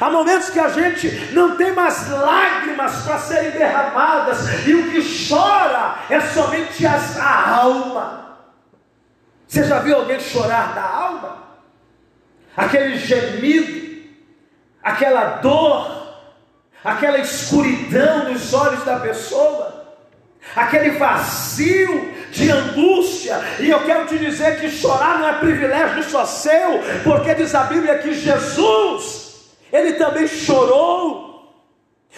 Há 0.00 0.10
momentos 0.10 0.50
que 0.50 0.60
a 0.60 0.68
gente 0.68 1.32
não 1.32 1.56
tem 1.56 1.72
mais 1.72 2.08
lágrimas 2.10 3.02
para 3.02 3.18
serem 3.18 3.50
derramadas, 3.50 4.66
e 4.66 4.74
o 4.74 4.90
que 4.90 5.28
chora 5.28 5.96
é 6.08 6.20
somente 6.20 6.86
as, 6.86 7.18
a 7.18 7.56
alma. 7.56 8.38
Você 9.48 9.64
já 9.64 9.80
viu 9.80 9.96
alguém 9.96 10.20
chorar 10.20 10.74
da 10.74 10.84
alma? 10.84 11.49
Aquele 12.56 12.98
gemido, 12.98 14.02
aquela 14.82 15.36
dor, 15.36 16.18
aquela 16.84 17.18
escuridão 17.18 18.30
nos 18.30 18.52
olhos 18.52 18.84
da 18.84 18.98
pessoa, 18.98 19.96
aquele 20.54 20.90
vazio 20.92 22.12
de 22.32 22.50
angústia, 22.50 23.40
e 23.58 23.68
eu 23.68 23.84
quero 23.84 24.06
te 24.06 24.18
dizer 24.18 24.60
que 24.60 24.70
chorar 24.70 25.18
não 25.18 25.28
é 25.28 25.32
privilégio 25.34 26.02
só 26.04 26.24
seu, 26.24 26.80
porque 27.02 27.34
diz 27.34 27.54
a 27.54 27.64
Bíblia 27.64 27.98
que 27.98 28.14
Jesus 28.14 29.20
ele 29.72 29.94
também 29.94 30.26
chorou. 30.26 31.29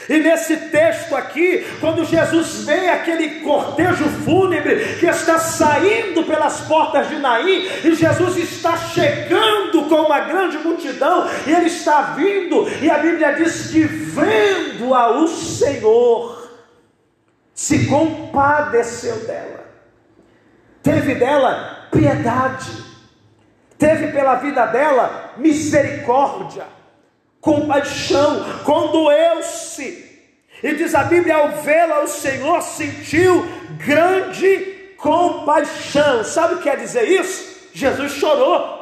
E 0.09 0.19
nesse 0.19 0.57
texto 0.57 1.15
aqui, 1.15 1.65
quando 1.79 2.05
Jesus 2.05 2.65
vê 2.65 2.89
aquele 2.89 3.41
cortejo 3.41 4.05
fúnebre 4.25 4.97
que 4.99 5.07
está 5.07 5.39
saindo 5.39 6.25
pelas 6.25 6.63
portas 6.63 7.09
de 7.09 7.17
Naim, 7.17 7.69
e 7.85 7.95
Jesus 7.95 8.37
está 8.37 8.77
chegando 8.77 9.85
com 9.89 9.97
uma 9.97 10.21
grande 10.21 10.59
multidão, 10.59 11.29
e 11.47 11.53
ele 11.53 11.67
está 11.67 12.15
vindo, 12.17 12.67
e 12.81 12.91
a 12.91 12.99
Bíblia 12.99 13.35
diz 13.35 13.71
que 13.71 13.85
vendo-a 13.85 15.11
o 15.21 15.29
Senhor, 15.29 16.51
se 17.55 17.87
compadeceu 17.87 19.17
dela, 19.27 19.65
teve 20.83 21.15
dela 21.15 21.87
piedade, 21.93 22.71
teve 23.79 24.09
pela 24.09 24.37
vida 24.37 24.67
dela 24.67 25.35
misericórdia 25.37 26.65
compaixão, 27.43 28.63
condoeu-se. 28.65 30.11
E 30.63 30.75
diz 30.75 30.95
a 30.95 31.05
Bíblia: 31.05 31.37
ao 31.37 31.63
vê-la, 31.63 32.05
o 32.05 32.09
Senhor 32.09 32.63
sentiu 32.63 33.45
grande 33.77 34.95
compaixão. 34.97 36.25
Sabe 36.25 36.55
o 36.55 36.57
que 36.59 36.63
quer 36.63 36.79
dizer 36.79 37.07
isso? 37.07 37.69
Jesus 37.75 38.13
chorou. 38.13 38.81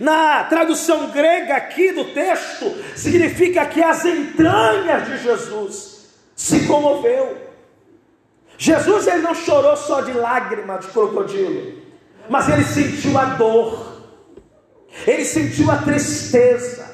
Na 0.00 0.44
tradução 0.44 1.10
grega 1.10 1.54
aqui 1.54 1.92
do 1.92 2.14
texto, 2.14 2.72
significa 2.96 3.66
que 3.66 3.82
as 3.82 4.04
entranhas 4.04 5.06
de 5.06 5.18
Jesus 5.18 6.06
se 6.34 6.66
comoveu. 6.66 7.36
Jesus 8.56 9.06
ele 9.06 9.22
não 9.22 9.34
chorou 9.34 9.76
só 9.76 10.00
de 10.00 10.12
lágrima 10.12 10.78
de 10.78 10.86
crocodilo, 10.86 11.82
mas 12.28 12.48
ele 12.48 12.64
sentiu 12.64 13.18
a 13.18 13.24
dor, 13.24 14.02
ele 15.06 15.24
sentiu 15.24 15.70
a 15.70 15.78
tristeza, 15.78 16.91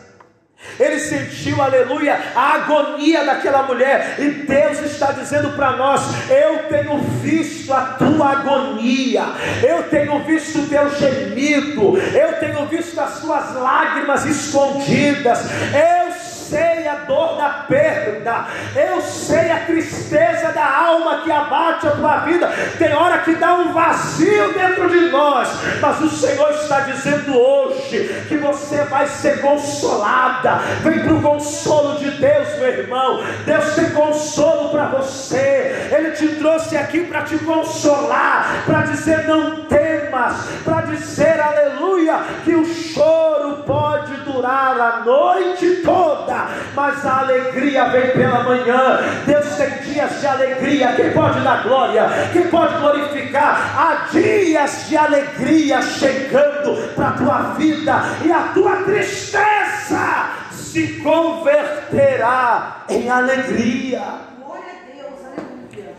ele 0.78 0.98
sentiu, 1.00 1.60
aleluia, 1.60 2.18
a 2.34 2.54
agonia 2.54 3.24
daquela 3.24 3.62
mulher, 3.64 4.16
e 4.18 4.28
Deus 4.30 4.80
está 4.80 5.12
dizendo 5.12 5.50
para 5.50 5.76
nós: 5.76 6.02
Eu 6.30 6.64
tenho 6.68 6.98
visto 7.20 7.72
a 7.72 7.96
tua 7.98 8.32
agonia, 8.32 9.24
eu 9.62 9.84
tenho 9.84 10.22
visto 10.24 10.60
o 10.60 10.66
teu 10.66 10.88
gemido, 10.90 11.98
eu 11.98 12.32
tenho 12.38 12.66
visto 12.66 12.98
as 13.00 13.20
tuas 13.20 13.54
lágrimas 13.54 14.24
escondidas, 14.24 15.40
eu 15.74 16.07
sei 16.48 16.88
a 16.88 16.94
dor 17.06 17.36
da 17.36 17.48
perda, 17.68 18.46
eu 18.74 19.00
sei 19.02 19.50
a 19.50 19.60
tristeza 19.66 20.50
da 20.52 20.64
alma 20.64 21.22
que 21.22 21.30
abate 21.30 21.86
a 21.86 21.90
tua 21.90 22.16
vida. 22.20 22.50
Tem 22.78 22.94
hora 22.94 23.18
que 23.18 23.34
dá 23.34 23.54
um 23.54 23.72
vazio 23.72 24.52
dentro 24.54 24.88
de 24.88 25.10
nós, 25.10 25.48
mas 25.80 26.00
o 26.00 26.08
Senhor 26.08 26.50
está 26.52 26.80
dizendo 26.80 27.38
hoje 27.38 28.24
que 28.28 28.36
você 28.38 28.84
vai 28.84 29.06
ser 29.06 29.40
consolada. 29.40 30.58
Vem 30.82 31.00
para 31.00 31.14
o 31.14 31.22
consolo 31.22 31.98
de 31.98 32.10
Deus, 32.12 32.48
meu 32.58 32.68
irmão. 32.68 33.22
Deus 33.44 33.74
tem 33.74 33.90
consolo 33.90 34.70
para 34.70 34.86
você. 34.86 35.88
Ele 35.92 36.12
te 36.12 36.28
trouxe 36.36 36.76
aqui 36.76 37.04
para 37.04 37.22
te 37.22 37.36
consolar, 37.38 38.62
para 38.64 38.82
dizer 38.82 39.26
não 39.26 39.64
temas, 39.64 40.48
para 40.64 40.82
dizer 40.82 41.40
aleluia 41.40 42.20
que 42.44 42.54
o 42.54 42.64
choro 42.64 43.62
pode 43.66 44.12
durar 44.22 44.80
a 44.80 45.04
noite 45.04 45.82
toda 45.84 46.37
mas 46.74 47.04
a 47.04 47.20
alegria 47.20 47.88
vem 47.88 48.10
pela 48.10 48.42
manhã. 48.42 49.00
Deus 49.26 49.46
tem 49.56 49.70
dias 49.78 50.20
de 50.20 50.26
alegria. 50.26 50.92
Quem 50.94 51.12
pode 51.12 51.40
dar 51.40 51.62
glória? 51.62 52.06
Quem 52.32 52.48
pode 52.48 52.78
glorificar? 52.78 53.74
Há 53.78 54.08
dias 54.10 54.88
de 54.88 54.96
alegria 54.96 55.82
chegando 55.82 56.94
para 56.94 57.08
a 57.08 57.12
tua 57.12 57.38
vida, 57.54 57.94
e 58.24 58.32
a 58.32 58.42
tua 58.54 58.76
tristeza 58.82 60.30
se 60.50 61.00
converterá 61.02 62.82
em 62.88 63.08
alegria. 63.08 64.02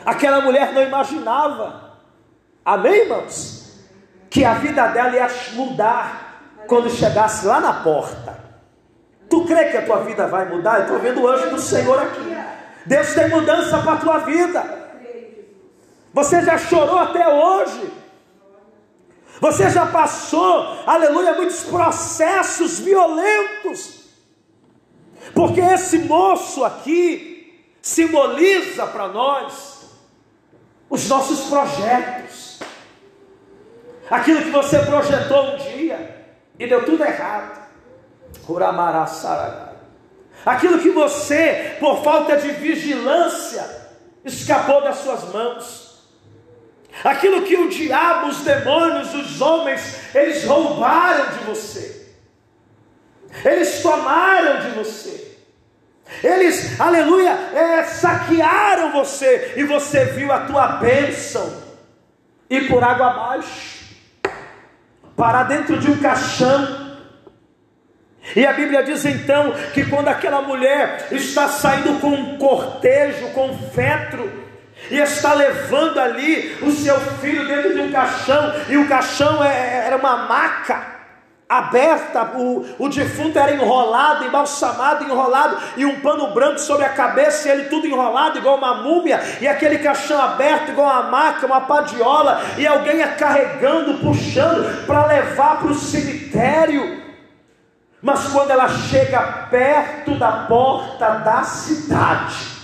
Aquela 0.06 0.42
mulher 0.42 0.74
não 0.74 0.82
imaginava, 0.82 1.98
amém, 2.66 3.04
irmãos? 3.04 3.80
Que 4.30 4.46
a 4.46 4.54
vida 4.56 4.88
dela 4.88 5.16
ia 5.16 5.28
mudar 5.54 6.42
quando 6.68 6.90
chegasse 6.90 7.46
lá 7.46 7.60
na 7.60 7.74
porta. 7.74 8.49
Tu 9.30 9.46
crê 9.46 9.66
que 9.66 9.78
a 9.78 9.86
tua 9.86 10.00
vida 10.00 10.28
vai 10.28 10.50
mudar? 10.50 10.78
Eu 10.78 10.84
estou 10.84 11.00
vendo 11.00 11.22
o 11.22 11.28
anjo 11.28 11.52
do 11.52 11.62
Senhor 11.62 12.00
aqui. 12.00 12.36
Deus 12.86 13.14
tem 13.14 13.30
mudança 13.30 13.78
para 13.80 13.94
a 13.94 13.98
tua 13.98 14.18
vida. 14.20 14.80
Você 16.14 16.42
já 16.42 16.58
chorou 16.58 16.98
até 16.98 17.28
hoje. 17.28 17.94
Você 19.40 19.70
já 19.70 19.86
passou, 19.86 20.84
aleluia, 20.86 21.34
muitos 21.34 21.64
processos 21.64 22.80
violentos. 22.80 24.00
Porque 25.34 25.62
esse 25.62 26.00
moço 26.00 26.66
aqui 26.66 27.64
simboliza 27.82 28.86
para 28.88 29.08
nós 29.08 29.92
os 30.90 31.08
nossos 31.08 31.42
projetos. 31.50 32.60
Aquilo 34.10 34.42
que 34.42 34.50
você 34.50 34.80
projetou 34.80 35.54
um 35.54 35.58
dia 35.58 36.36
e 36.58 36.68
deu 36.68 36.84
tudo 36.84 37.04
errado. 37.04 37.59
Aquilo 40.46 40.80
que 40.80 40.90
você, 40.90 41.76
por 41.80 42.04
falta 42.04 42.38
de 42.38 42.52
vigilância, 42.52 43.64
escapou 44.24 44.82
das 44.82 44.98
suas 44.98 45.24
mãos. 45.34 45.90
Aquilo 47.04 47.44
que 47.44 47.56
o 47.56 47.70
diabo, 47.70 48.28
os 48.28 48.42
demônios, 48.42 49.14
os 49.14 49.42
homens, 49.42 50.16
eles 50.16 50.44
roubaram 50.46 51.38
de 51.38 51.44
você. 51.46 52.00
Eles 53.46 53.82
tomaram 53.82 54.62
de 54.62 54.70
você. 54.72 55.38
Eles, 56.24 56.80
aleluia, 56.82 57.32
é, 57.54 57.84
saquearam 57.84 58.92
você. 58.92 59.54
E 59.56 59.64
você 59.64 60.06
viu 60.06 60.32
a 60.32 60.42
tua 60.42 60.68
bênção 60.78 61.70
ir 62.50 62.68
por 62.68 62.84
água 62.84 63.12
abaixo, 63.12 63.86
parar 65.16 65.44
dentro 65.44 65.78
de 65.78 65.92
um 65.92 65.98
caixão 65.98 66.79
e 68.36 68.46
a 68.46 68.54
Bíblia 68.54 68.84
diz 68.84 69.06
então 69.06 69.54
que 69.74 69.86
quando 69.86 70.08
aquela 70.08 70.42
mulher 70.42 71.08
está 71.12 71.48
saindo 71.48 72.00
com 72.00 72.10
um 72.10 72.38
cortejo, 72.38 73.30
com 73.30 73.48
um 73.48 73.58
fetro, 73.72 74.50
e 74.90 74.98
está 74.98 75.34
levando 75.34 76.00
ali 76.00 76.58
o 76.62 76.72
seu 76.72 77.00
filho 77.00 77.48
dentro 77.48 77.74
de 77.74 77.82
um 77.82 77.92
caixão, 77.92 78.54
e 78.70 78.78
o 78.78 78.88
caixão 78.88 79.44
é, 79.44 79.50
é, 79.50 79.84
era 79.88 79.98
uma 79.98 80.18
maca 80.28 81.00
aberta, 81.48 82.32
o, 82.36 82.64
o 82.78 82.88
defunto 82.88 83.38
era 83.40 83.52
enrolado, 83.52 84.26
embalsamado, 84.26 85.04
enrolado, 85.04 85.58
e 85.76 85.84
um 85.84 86.00
pano 86.00 86.32
branco 86.32 86.60
sobre 86.60 86.86
a 86.86 86.90
cabeça, 86.90 87.48
e 87.48 87.52
ele 87.52 87.64
tudo 87.66 87.88
enrolado, 87.88 88.38
igual 88.38 88.58
uma 88.58 88.76
múmia, 88.76 89.20
e 89.42 89.48
aquele 89.48 89.80
caixão 89.80 90.22
aberto, 90.22 90.70
igual 90.70 90.88
uma 90.88 91.10
maca, 91.10 91.48
uma 91.48 91.62
padiola, 91.62 92.42
e 92.58 92.68
alguém 92.68 92.98
ia 92.98 93.08
carregando, 93.10 93.96
puxando, 93.96 94.86
para 94.86 95.08
levar 95.08 95.58
para 95.58 95.72
o 95.72 95.76
cemitério. 95.76 97.09
Mas 98.02 98.28
quando 98.28 98.52
ela 98.52 98.68
chega 98.70 99.22
perto 99.50 100.18
da 100.18 100.46
porta 100.48 101.10
da 101.16 101.44
cidade, 101.44 102.59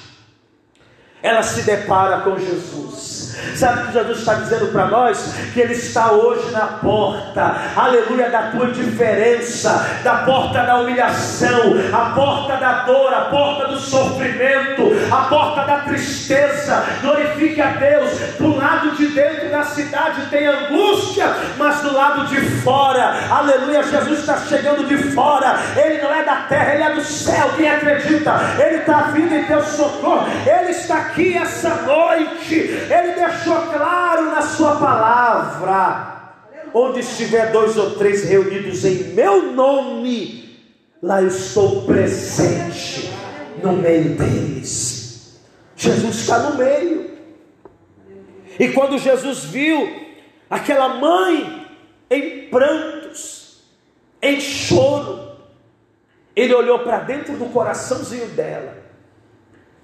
ela 1.25 1.41
se 1.41 1.63
depara 1.63 2.19
com 2.19 2.37
Jesus. 2.37 3.35
Sabe 3.55 3.87
que 3.87 3.93
Jesus 3.93 4.19
está 4.19 4.35
dizendo 4.35 4.71
para 4.71 4.85
nós? 4.87 5.33
Que 5.53 5.61
Ele 5.61 5.73
está 5.73 6.11
hoje 6.11 6.51
na 6.51 6.67
porta, 6.67 7.55
aleluia, 7.75 8.29
da 8.29 8.51
tua 8.51 8.67
indiferença, 8.67 9.99
da 10.03 10.17
porta 10.17 10.63
da 10.63 10.79
humilhação, 10.79 11.73
a 11.91 12.11
porta 12.13 12.57
da 12.57 12.83
dor, 12.83 13.13
a 13.13 13.21
porta 13.25 13.67
do 13.67 13.79
sofrimento, 13.79 14.91
a 15.11 15.21
porta 15.23 15.63
da 15.63 15.79
tristeza. 15.79 16.83
Glorifique 17.01 17.61
a 17.61 17.71
Deus. 17.71 18.11
Do 18.37 18.55
lado 18.55 18.91
de 18.91 19.07
dentro 19.07 19.49
da 19.49 19.63
cidade 19.63 20.27
tem 20.29 20.45
angústia, 20.45 21.27
mas 21.57 21.81
do 21.81 21.93
lado 21.93 22.27
de 22.27 22.39
fora, 22.61 23.15
aleluia, 23.31 23.83
Jesus 23.83 24.19
está 24.19 24.37
chegando 24.37 24.87
de 24.87 24.97
fora. 25.11 25.57
Ele 25.75 26.01
não 26.01 26.13
é 26.13 26.23
da 26.23 26.35
terra, 26.47 26.73
ele 26.73 26.83
é 26.83 26.93
do 26.93 27.03
céu. 27.03 27.49
Quem 27.55 27.69
acredita? 27.69 28.33
Ele 28.59 28.77
está 28.77 29.01
vindo 29.13 29.33
em 29.33 29.45
teu 29.45 29.63
socorro. 29.63 30.27
Ele 30.45 30.71
está 30.71 30.97
aqui 30.97 31.14
essa 31.35 31.81
noite. 31.83 32.55
Ele 32.55 33.13
deixou 33.13 33.55
claro 33.73 34.25
na 34.31 34.41
Sua 34.41 34.75
palavra: 34.75 36.33
onde 36.73 36.99
estiver 36.99 37.51
dois 37.51 37.77
ou 37.77 37.91
três 37.91 38.25
reunidos 38.25 38.83
em 38.85 39.13
meu 39.13 39.51
nome, 39.51 40.59
lá 41.01 41.21
eu 41.21 41.27
estou 41.27 41.83
presente 41.83 43.11
no 43.63 43.73
meio 43.73 44.15
deles. 44.15 45.39
Jesus 45.75 46.15
está 46.17 46.39
no 46.39 46.57
meio. 46.57 47.11
E 48.59 48.69
quando 48.69 48.97
Jesus 48.97 49.43
viu 49.45 50.05
aquela 50.49 50.89
mãe 50.89 51.67
em 52.09 52.47
prantos, 52.47 53.63
em 54.21 54.39
choro, 54.39 55.35
ele 56.35 56.53
olhou 56.53 56.79
para 56.79 56.99
dentro 56.99 57.35
do 57.37 57.45
coraçãozinho 57.45 58.27
dela 58.27 58.77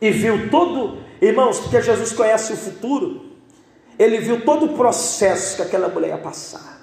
e 0.01 0.09
viu 0.09 0.49
todo, 0.49 1.03
irmãos, 1.21 1.59
porque 1.59 1.81
Jesus 1.81 2.11
conhece 2.11 2.53
o 2.53 2.57
futuro, 2.57 3.31
ele 3.97 4.19
viu 4.19 4.43
todo 4.43 4.65
o 4.65 4.77
processo 4.77 5.57
que 5.57 5.61
aquela 5.61 5.87
mulher 5.87 6.09
ia 6.09 6.17
passar. 6.17 6.81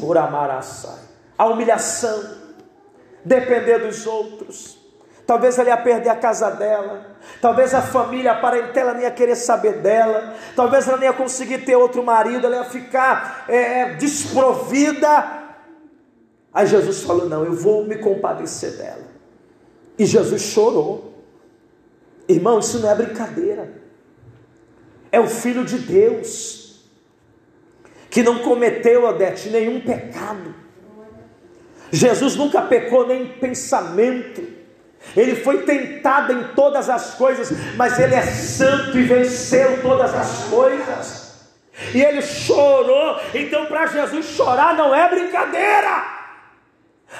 Uramaraçai. 0.00 1.00
A 1.38 1.46
humilhação, 1.46 2.22
depender 3.24 3.78
dos 3.78 4.06
outros. 4.06 4.78
Talvez 5.26 5.58
ela 5.58 5.70
ia 5.70 5.76
perder 5.76 6.10
a 6.10 6.16
casa 6.16 6.50
dela. 6.50 7.16
Talvez 7.40 7.74
a 7.74 7.82
família, 7.82 8.32
a 8.32 8.40
parentela 8.40 8.94
não 8.94 9.00
ia 9.00 9.10
querer 9.10 9.34
saber 9.34 9.78
dela. 9.80 10.34
Talvez 10.54 10.86
ela 10.86 10.98
não 10.98 11.04
ia 11.04 11.12
conseguir 11.12 11.64
ter 11.64 11.74
outro 11.74 12.04
marido. 12.04 12.46
Ela 12.46 12.56
ia 12.56 12.64
ficar 12.64 13.44
é, 13.48 13.80
é 13.80 13.94
desprovida. 13.94 15.44
Aí 16.54 16.66
Jesus 16.66 17.02
falou: 17.02 17.28
Não, 17.28 17.44
eu 17.44 17.54
vou 17.54 17.84
me 17.84 17.96
compadecer 17.96 18.76
dela. 18.76 19.06
E 19.98 20.06
Jesus 20.06 20.42
chorou. 20.42 21.15
Irmão, 22.28 22.58
isso 22.58 22.78
não 22.80 22.90
é 22.90 22.94
brincadeira. 22.94 23.72
É 25.12 25.20
o 25.20 25.26
Filho 25.26 25.64
de 25.64 25.78
Deus, 25.78 26.84
que 28.10 28.22
não 28.22 28.40
cometeu, 28.40 29.04
Odete, 29.04 29.48
nenhum 29.50 29.80
pecado. 29.80 30.54
Jesus 31.92 32.34
nunca 32.34 32.62
pecou 32.62 33.06
nem 33.06 33.22
em 33.22 33.28
pensamento. 33.28 34.42
Ele 35.16 35.36
foi 35.36 35.62
tentado 35.62 36.32
em 36.32 36.48
todas 36.54 36.88
as 36.90 37.14
coisas, 37.14 37.50
mas 37.76 37.98
ele 37.98 38.14
é 38.14 38.22
santo 38.22 38.98
e 38.98 39.04
venceu 39.04 39.80
todas 39.82 40.12
as 40.14 40.44
coisas. 40.44 41.26
E 41.94 42.02
ele 42.02 42.22
chorou, 42.22 43.20
então 43.34 43.66
para 43.66 43.86
Jesus 43.86 44.26
chorar 44.26 44.74
não 44.76 44.94
é 44.94 45.08
brincadeira. 45.08 46.15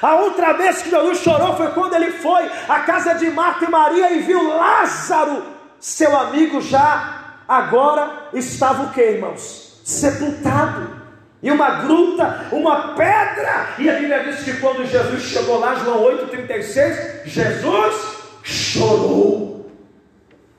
A 0.03 0.15
outra 0.17 0.53
vez 0.53 0.83
que 0.83 0.91
Jesus 0.91 1.19
chorou 1.19 1.57
foi 1.57 1.69
quando 1.69 1.95
ele 1.95 2.11
foi 2.13 2.51
à 2.69 2.81
casa 2.81 3.15
de 3.15 3.31
Marta 3.31 3.65
e 3.65 3.71
Maria 3.71 4.13
e 4.13 4.21
viu 4.21 4.57
Lázaro, 4.57 5.43
seu 5.81 6.17
amigo, 6.17 6.61
já 6.61 7.37
agora 7.49 8.29
estava 8.33 8.85
o 8.85 8.91
que, 8.91 9.01
irmãos? 9.01 9.81
Sepultado. 9.85 10.97
E 11.43 11.51
uma 11.51 11.83
gruta, 11.83 12.47
uma 12.51 12.95
pedra. 12.95 13.69
E 13.79 13.89
a 13.89 13.95
Bíblia 13.95 14.25
diz 14.25 14.43
que 14.43 14.55
quando 14.59 14.85
Jesus 14.85 15.23
chegou 15.23 15.61
lá, 15.61 15.75
João 15.77 16.03
8,36, 16.03 17.25
Jesus 17.27 18.17
chorou. 18.43 19.71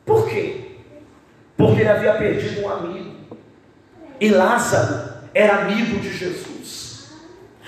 Por 0.06 0.30
quê? 0.30 0.78
Porque 1.58 1.82
ele 1.82 1.90
havia 1.90 2.14
perdido 2.14 2.62
um 2.62 2.70
amigo. 2.70 3.38
E 4.20 4.30
Lázaro 4.30 5.10
era 5.34 5.64
amigo 5.64 6.00
de 6.00 6.12
Jesus. 6.16 6.87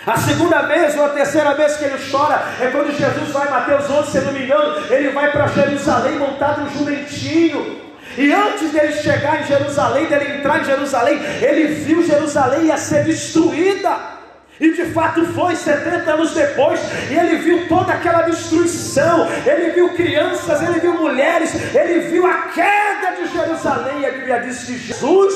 A 0.06 0.18
segunda 0.18 0.62
vez 0.62 0.98
ou 0.98 1.06
a 1.06 1.10
terceira 1.10 1.54
vez 1.56 1.76
que 1.76 1.84
ele 1.84 1.98
chora 2.10 2.42
é 2.62 2.68
quando 2.68 2.96
Jesus 2.96 3.30
vai, 3.32 3.50
Mateus 3.50 3.90
11, 3.90 4.12
se 4.12 4.20
não 4.22 4.32
me 4.32 4.44
engano, 4.44 4.82
ele 4.90 5.10
vai 5.10 5.32
para 5.32 5.48
Jerusalém 5.48 6.18
montado 6.18 6.62
um 6.62 6.70
jumentinho. 6.70 7.80
E 8.18 8.34
antes 8.34 8.72
dele 8.72 8.94
chegar 8.94 9.42
em 9.42 9.44
Jerusalém, 9.46 10.06
dele 10.08 10.38
entrar 10.38 10.62
em 10.62 10.66
Jerusalém, 10.66 11.20
ele 11.42 11.68
viu 11.76 12.04
Jerusalém 12.04 12.66
ia 12.66 12.78
ser 12.78 13.04
destruída. 13.04 14.20
E 14.60 14.74
de 14.74 14.86
fato 14.88 15.26
foi 15.28 15.56
70 15.56 16.12
anos 16.12 16.34
depois, 16.34 16.82
e 17.10 17.18
ele 17.18 17.38
viu 17.38 17.68
toda 17.70 17.94
aquela 17.94 18.24
destruição, 18.24 19.26
ele 19.46 19.72
viu 19.72 19.94
crianças, 19.94 20.62
ele 20.62 20.82
viu 20.82 20.96
mulheres, 20.96 21.54
ele 21.74 22.10
viu 22.10 22.26
a 22.26 22.34
queda 22.54 23.16
de 23.22 23.32
Jerusalém. 23.32 24.02
E 24.02 24.06
a 24.06 24.12
Bíblia 24.12 24.40
diz 24.40 24.64
que 24.66 24.78
Jesus 24.78 25.34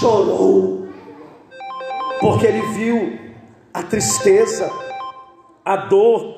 chorou, 0.00 0.88
porque 2.20 2.46
ele 2.46 2.62
viu 2.72 3.19
a 3.72 3.82
tristeza, 3.82 4.70
a 5.64 5.76
dor, 5.76 6.36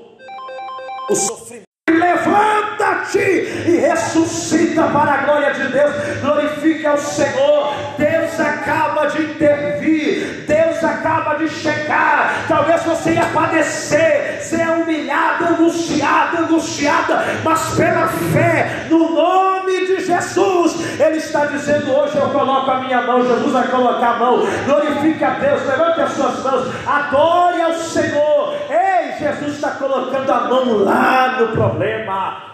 o 1.08 1.14
sofrimento. 1.14 1.62
Levanta-te 1.90 3.18
e 3.18 3.76
ressuscita 3.76 4.84
para 4.88 5.12
a 5.12 5.16
glória 5.24 5.52
de 5.52 5.68
Deus. 5.68 5.92
Glorifique 6.20 6.86
ao 6.86 6.96
Senhor. 6.98 7.74
Deus 7.98 8.40
acaba 8.40 9.06
de 9.06 9.22
intervir. 9.22 10.44
Deus 10.46 10.82
acaba 10.82 11.34
de 11.34 11.48
chegar. 11.48 12.46
Talvez 12.48 12.82
você 12.82 13.14
ia 13.14 13.26
padecer, 13.26 14.40
ser 14.42 14.68
humilhado, 14.68 15.51
angustiado, 15.62 16.38
angustiada, 16.38 17.24
mas 17.44 17.74
pela 17.74 18.08
fé, 18.08 18.86
no 18.90 19.14
nome 19.14 19.86
de 19.86 20.04
Jesus, 20.04 21.00
Ele 21.00 21.16
está 21.16 21.46
dizendo: 21.46 21.92
hoje 21.92 22.16
eu 22.16 22.28
coloco 22.30 22.70
a 22.70 22.80
minha 22.80 23.02
mão. 23.02 23.24
Jesus 23.24 23.52
vai 23.52 23.68
colocar 23.68 24.10
a 24.10 24.18
mão. 24.18 24.42
Glorifique 24.64 25.24
a 25.24 25.30
Deus. 25.30 25.66
Levante 25.66 26.00
as 26.00 26.12
suas 26.12 26.42
mãos. 26.42 26.72
Adore 26.86 27.62
ao 27.62 27.74
Senhor. 27.74 28.54
Ei, 28.68 29.18
Jesus 29.18 29.54
está 29.54 29.70
colocando 29.70 30.30
a 30.30 30.40
mão 30.48 30.84
lá 30.84 31.36
no 31.40 31.48
problema. 31.48 32.51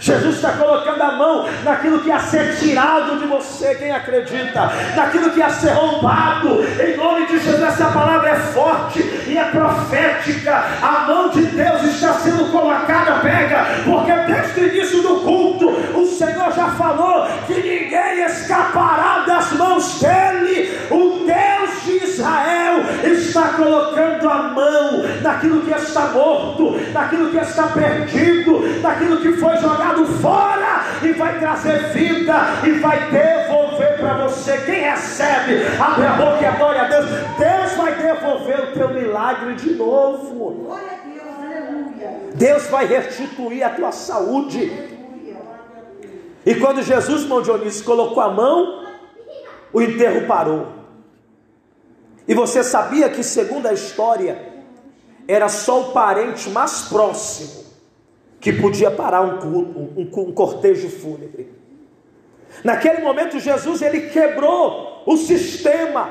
Jesus 0.00 0.36
está 0.36 0.52
colocando 0.52 1.02
a 1.02 1.12
mão 1.12 1.48
naquilo 1.64 2.00
que 2.00 2.08
ia 2.08 2.18
ser 2.20 2.56
tirado 2.56 3.18
de 3.18 3.26
você, 3.26 3.74
quem 3.74 3.90
acredita, 3.90 4.70
naquilo 4.96 5.30
que 5.30 5.38
ia 5.38 5.50
ser 5.50 5.70
roubado, 5.72 6.64
em 6.80 6.96
nome 6.96 7.26
de 7.26 7.38
Jesus. 7.38 7.62
Essa 7.62 7.86
palavra 7.86 8.30
é 8.30 8.36
forte 8.36 9.00
e 9.26 9.36
é 9.36 9.44
profética. 9.44 10.64
A 10.82 11.06
mão 11.06 11.28
de 11.28 11.42
Deus 11.42 11.82
está 11.82 12.14
sendo 12.14 12.50
colocada, 12.52 13.20
pega, 13.20 13.66
porque 13.84 14.12
desde 14.12 14.60
o 14.60 14.66
início 14.68 15.02
do 15.02 15.20
culto, 15.20 15.68
o 15.68 16.06
Senhor 16.06 16.52
já 16.52 16.68
falou 16.70 17.26
que 17.46 17.54
ninguém 17.54 18.24
escapará 18.24 19.24
das 19.26 19.52
mãos 19.52 20.00
dele. 20.00 20.78
O 20.90 21.24
Deus 21.26 21.84
de 21.84 22.04
Israel 22.04 22.82
está 23.04 23.48
colocando 23.48 24.28
a 24.28 24.42
mão 24.44 25.02
naquilo 25.22 25.62
que 25.62 25.70
está 25.70 26.08
morto, 26.08 26.78
naquilo 26.92 27.30
que 27.30 27.38
está 27.38 27.64
perdido, 27.68 28.80
naquilo 28.80 29.18
que 29.18 29.32
foi 29.32 29.56
jogado 29.56 29.87
jogado 29.88 30.06
fora 30.20 30.84
e 31.02 31.12
vai 31.12 31.38
trazer 31.38 31.90
vida 31.90 32.34
e 32.66 32.72
vai 32.72 33.10
devolver 33.10 33.98
para 33.98 34.26
você. 34.26 34.58
Quem 34.58 34.80
recebe, 34.80 35.66
abre 35.80 36.06
a 36.06 36.12
boca 36.12 36.42
e 36.42 36.46
adore 36.46 36.78
a 36.78 36.84
Deus. 36.88 37.06
Deus 37.38 37.72
vai 37.76 37.94
devolver 37.94 38.60
o 38.60 38.72
teu 38.72 38.88
milagre 38.90 39.54
de 39.54 39.74
novo. 39.74 40.76
Deus 42.34 42.66
vai 42.66 42.86
restituir 42.86 43.62
a 43.62 43.70
tua 43.70 43.92
saúde. 43.92 44.70
E 46.44 46.54
quando 46.54 46.82
Jesus, 46.82 47.22
irmão 47.22 47.42
Dionísio, 47.42 47.84
colocou 47.84 48.22
a 48.22 48.30
mão, 48.30 48.86
o 49.72 49.82
enterro 49.82 50.26
parou. 50.26 50.68
E 52.26 52.34
você 52.34 52.62
sabia 52.62 53.08
que, 53.08 53.22
segundo 53.22 53.66
a 53.66 53.72
história, 53.72 54.38
era 55.26 55.48
só 55.48 55.80
o 55.80 55.92
parente 55.92 56.48
mais 56.50 56.82
próximo 56.82 57.67
que 58.40 58.52
podia 58.52 58.90
parar 58.90 59.22
um, 59.22 59.38
um, 59.46 59.92
um, 59.96 60.20
um 60.22 60.32
cortejo 60.32 60.88
fúnebre. 60.88 61.52
Naquele 62.62 63.02
momento, 63.02 63.38
Jesus 63.38 63.82
ele 63.82 64.08
quebrou 64.10 65.02
o 65.06 65.16
sistema, 65.16 66.10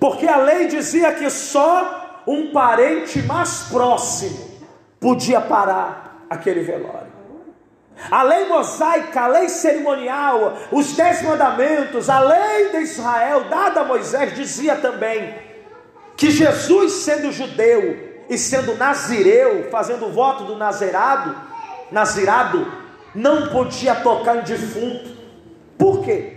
porque 0.00 0.26
a 0.26 0.36
lei 0.36 0.66
dizia 0.66 1.12
que 1.12 1.28
só 1.30 2.22
um 2.26 2.50
parente 2.50 3.20
mais 3.22 3.64
próximo 3.70 4.52
podia 4.98 5.40
parar 5.40 6.26
aquele 6.30 6.62
velório. 6.62 7.12
A 8.10 8.22
lei 8.22 8.46
mosaica, 8.46 9.22
a 9.22 9.26
lei 9.28 9.48
cerimonial, 9.48 10.54
os 10.72 10.96
dez 10.96 11.22
mandamentos, 11.22 12.10
a 12.10 12.18
lei 12.18 12.70
de 12.70 12.78
Israel 12.78 13.44
dada 13.44 13.82
a 13.82 13.84
Moisés 13.84 14.34
dizia 14.34 14.76
também 14.76 15.34
que 16.16 16.30
Jesus, 16.30 16.92
sendo 16.92 17.30
judeu, 17.30 18.13
e 18.28 18.38
sendo 18.38 18.76
nazireu, 18.76 19.68
fazendo 19.70 20.06
o 20.06 20.12
voto 20.12 20.44
do 20.44 20.56
nazirado, 20.56 21.34
nazirado, 21.90 22.66
não 23.14 23.48
podia 23.48 23.94
tocar 23.94 24.38
em 24.38 24.42
defunto. 24.42 25.10
Por 25.78 26.02
quê? 26.04 26.34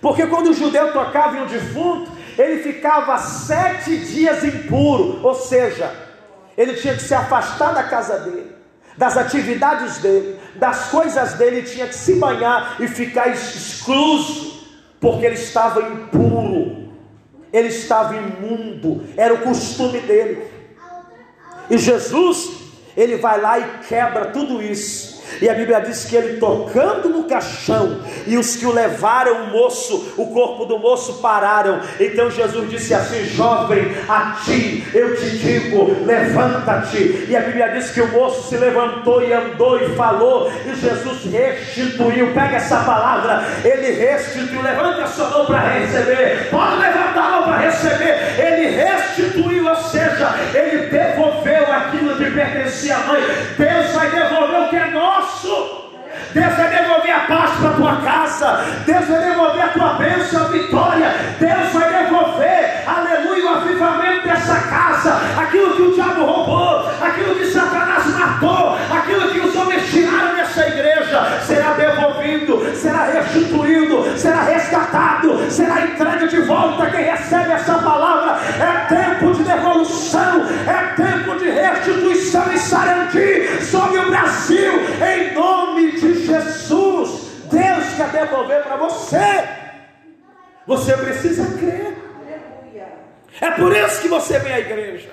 Porque 0.00 0.26
quando 0.26 0.50
o 0.50 0.54
judeu 0.54 0.92
tocava 0.92 1.36
em 1.36 1.42
um 1.42 1.46
defunto, 1.46 2.10
ele 2.38 2.62
ficava 2.62 3.18
sete 3.18 3.96
dias 3.98 4.44
impuro, 4.44 5.20
ou 5.22 5.34
seja, 5.34 5.92
ele 6.56 6.74
tinha 6.74 6.94
que 6.94 7.02
se 7.02 7.14
afastar 7.14 7.74
da 7.74 7.82
casa 7.82 8.18
dele, 8.20 8.52
das 8.96 9.16
atividades 9.16 9.98
dele, 9.98 10.38
das 10.54 10.88
coisas 10.90 11.34
dele, 11.34 11.62
tinha 11.62 11.86
que 11.86 11.94
se 11.94 12.14
banhar 12.14 12.76
e 12.80 12.86
ficar 12.86 13.28
excluso, 13.28 14.66
porque 15.00 15.26
ele 15.26 15.34
estava 15.34 15.80
impuro, 15.82 16.92
ele 17.52 17.68
estava 17.68 18.16
imundo, 18.16 19.04
era 19.16 19.34
o 19.34 19.38
costume 19.38 20.00
dele. 20.00 20.57
E 21.70 21.78
Jesus, 21.78 22.50
ele 22.96 23.16
vai 23.16 23.40
lá 23.40 23.58
e 23.58 23.64
quebra 23.88 24.26
tudo 24.26 24.62
isso. 24.62 25.18
E 25.40 25.48
a 25.48 25.54
Bíblia 25.54 25.80
diz 25.80 26.04
que 26.04 26.16
ele 26.16 26.38
tocando 26.38 27.08
no 27.10 27.24
caixão, 27.24 28.00
e 28.26 28.36
os 28.36 28.56
que 28.56 28.66
o 28.66 28.72
levaram, 28.72 29.44
o 29.44 29.46
moço, 29.48 30.14
o 30.16 30.26
corpo 30.28 30.64
do 30.64 30.78
moço 30.78 31.14
pararam. 31.20 31.80
Então 32.00 32.30
Jesus 32.30 32.68
disse 32.70 32.94
assim: 32.94 33.24
Jovem, 33.26 33.94
a 34.08 34.38
ti 34.44 34.86
eu 34.94 35.16
te 35.16 35.30
digo, 35.38 36.04
levanta-te. 36.04 37.26
E 37.28 37.36
a 37.36 37.40
Bíblia 37.40 37.68
diz 37.68 37.90
que 37.90 38.00
o 38.00 38.10
moço 38.10 38.48
se 38.48 38.56
levantou 38.56 39.22
e 39.22 39.32
andou 39.32 39.78
e 39.78 39.94
falou, 39.94 40.50
e 40.66 40.74
Jesus 40.74 41.24
restituiu. 41.24 42.32
Pega 42.32 42.56
essa 42.56 42.78
palavra, 42.78 43.44
ele 43.64 43.92
restituiu. 43.92 44.62
Levanta 44.62 45.04
a 45.04 45.06
sua 45.06 45.28
mão 45.28 45.46
para 45.46 45.60
receber. 45.60 46.48
Pode 46.50 46.76
levantar 46.80 47.22
a 47.22 47.30
mão 47.30 47.42
para 47.44 47.58
receber. 47.58 48.40
Ele 48.40 48.68
restituiu, 48.70 49.68
ou 49.68 49.76
seja, 49.76 50.34
ele 50.54 50.86
devolveu 50.86 51.27
aquilo 51.56 52.16
que 52.16 52.30
pertencia 52.30 52.96
à 52.96 53.00
mãe. 53.00 53.20
Deus 53.56 53.92
vai 53.92 54.10
devolver 54.10 54.60
o 54.60 54.68
que 54.68 54.76
é 54.76 54.90
nosso. 54.90 55.88
Deus 56.32 56.54
vai 56.54 56.68
devolver 56.68 57.14
a 57.14 57.20
paz 57.20 57.50
para 57.58 57.70
a 57.70 57.72
tua 57.72 57.96
casa. 57.96 58.64
Deus 58.84 59.06
vai 59.06 59.28
devolver 59.28 59.64
a 59.64 59.68
tua 59.68 59.92
bênção, 59.94 60.44
a 60.44 60.48
vitória. 60.48 61.14
Deus 61.40 61.72
vai 61.72 62.04
devolver, 62.04 62.84
aleluia, 62.86 63.44
o 63.44 63.54
avivamento 63.56 64.28
dessa 64.28 64.60
casa. 64.68 65.20
Aquilo 65.40 65.74
que 65.74 65.82
o 65.82 65.94
diabo 65.94 66.24
roubou, 66.24 66.90
aquilo 67.00 67.34
que 67.34 67.46
Satanás 67.46 68.06
matou, 68.06 68.76
aquilo 68.90 69.30
que 69.30 69.40
os 69.40 69.56
homens 69.56 69.90
tiraram 69.90 70.34
dessa 70.34 70.66
igreja, 70.66 71.40
será 71.46 71.72
devolvido, 71.72 72.76
será 72.76 73.04
restituído, 73.04 74.04
será 74.16 74.42
resgatado, 74.42 75.50
será 75.50 75.80
entregue 75.82 76.28
de 76.28 76.40
volta. 76.42 76.90
Quem 76.90 77.04
recebe 77.04 77.47
restituição 82.38 82.52
e 82.52 82.58
sarandi 82.58 83.64
sobre 83.64 83.98
o 83.98 84.10
Brasil, 84.10 84.72
em 85.04 85.34
nome 85.34 85.92
de 85.92 86.26
Jesus. 86.26 87.28
Deus 87.50 87.94
quer 87.96 88.08
devolver 88.10 88.62
para 88.62 88.76
você. 88.76 89.48
Você 90.66 90.96
precisa 90.96 91.58
crer. 91.58 91.96
É 93.40 93.50
por 93.52 93.74
isso 93.74 94.02
que 94.02 94.08
você 94.08 94.38
vem 94.38 94.52
à 94.52 94.60
igreja. 94.60 95.10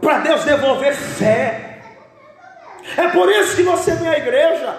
Para 0.00 0.18
Deus 0.18 0.44
devolver 0.44 0.94
fé. 0.94 1.80
É 2.96 3.08
por 3.08 3.30
isso 3.30 3.56
que 3.56 3.62
você 3.62 3.94
vem 3.94 4.08
à 4.08 4.18
igreja. 4.18 4.76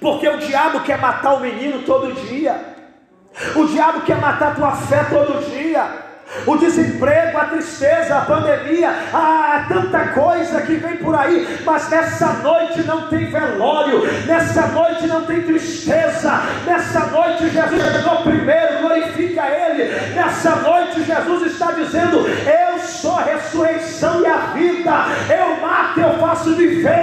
Porque 0.00 0.28
o 0.28 0.38
diabo 0.38 0.80
quer 0.80 0.98
matar 0.98 1.34
o 1.34 1.40
menino 1.40 1.82
todo 1.82 2.12
dia. 2.28 2.76
O 3.56 3.64
diabo 3.66 4.02
quer 4.02 4.20
matar 4.20 4.52
a 4.52 4.54
tua 4.54 4.72
fé 4.72 5.04
todo 5.04 5.44
dia 5.50 6.08
o 6.46 6.56
desemprego, 6.56 7.38
a 7.38 7.44
tristeza, 7.46 8.18
a 8.18 8.20
pandemia, 8.22 8.90
há 9.12 9.66
tanta 9.68 10.08
coisa 10.08 10.60
que 10.62 10.74
vem 10.74 10.96
por 10.98 11.14
aí, 11.14 11.58
mas 11.64 11.88
nessa 11.88 12.32
noite 12.34 12.82
não 12.82 13.08
tem 13.08 13.30
velório, 13.30 14.02
nessa 14.26 14.66
noite 14.68 15.06
não 15.06 15.24
tem 15.24 15.42
tristeza, 15.42 16.42
nessa 16.66 17.06
noite 17.06 17.48
Jesus 17.48 17.82
chegou 17.82 18.22
primeiro, 18.22 18.80
glorifica 18.80 19.46
Ele, 19.46 19.84
nessa 20.14 20.56
noite 20.56 21.02
Jesus 21.02 21.52
está 21.52 21.72
dizendo: 21.72 22.26
Eu 22.28 22.78
sou 22.80 23.18
a 23.18 23.22
ressurreição 23.22 24.20
e 24.20 24.26
a 24.26 24.36
vida, 24.54 24.90
eu 25.30 25.60
mato, 25.60 26.00
eu 26.00 26.18
faço 26.18 26.54
viver, 26.54 26.97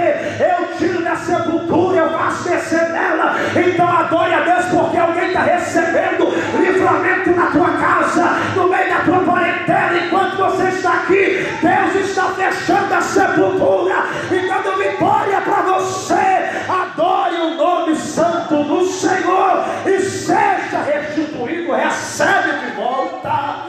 fechando 13.36 13.44
a 13.44 13.56
sepultura 13.56 13.94
e 14.30 14.48
dando 14.48 14.78
vitória 14.78 15.40
para 15.42 15.62
você. 15.62 16.14
Adore 16.68 17.36
o 17.36 17.54
nome 17.56 17.96
santo 17.96 18.64
do 18.64 18.86
Senhor 18.86 19.64
e 19.86 20.00
seja 20.00 20.82
restituído, 20.84 21.72
recebe 21.72 22.58
de 22.58 22.72
volta. 22.72 23.66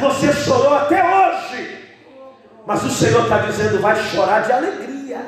Você 0.00 0.32
chorou 0.32 0.74
até 0.74 1.02
hoje, 1.02 1.88
mas 2.66 2.82
o 2.82 2.90
Senhor 2.90 3.22
está 3.24 3.38
dizendo: 3.38 3.80
vai 3.80 3.96
chorar 3.96 4.42
de 4.42 4.52
alegria. 4.52 5.20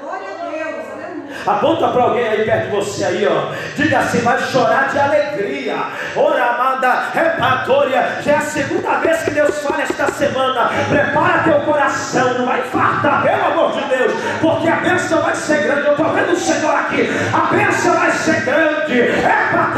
Aponta 1.47 1.89
para 1.89 2.03
alguém 2.03 2.27
aí 2.27 2.45
perto 2.45 2.65
de 2.65 2.71
você 2.71 3.05
aí, 3.05 3.27
ó. 3.27 3.53
Diga 3.77 3.99
assim, 3.99 4.19
vai 4.21 4.39
chorar 4.39 4.89
de 4.89 4.99
alegria. 4.99 5.77
Oramanda, 6.17 7.09
repatória. 7.13 8.19
Já 8.23 8.33
é 8.33 8.37
a 8.37 8.41
segunda 8.41 8.99
vez 8.99 9.23
que 9.23 9.31
Deus 9.31 9.59
fala 9.63 9.83
esta 9.83 10.11
semana. 10.13 10.71
Prepara 10.89 11.43
teu 11.45 11.61
coração, 11.61 12.35
não 12.39 12.47
vai 12.47 12.61
infartar, 12.61 13.23
pelo 13.23 13.45
amor 13.47 13.73
de 13.73 13.85
Deus. 13.85 14.13
Porque 14.41 14.69
a 14.69 14.77
bênção 14.77 15.21
vai 15.23 15.35
ser 15.35 15.63
grande. 15.63 15.87
Eu 15.87 15.93
estou 15.93 16.09
vendo 16.13 16.33
o 16.33 16.37
Senhor 16.37 16.75
aqui. 16.75 17.11
A 17.33 17.55
bênção 17.55 17.95
vai 17.95 18.11
ser 18.11 18.41
grande. 18.45 19.01
É 19.01 19.49
para 19.51 19.75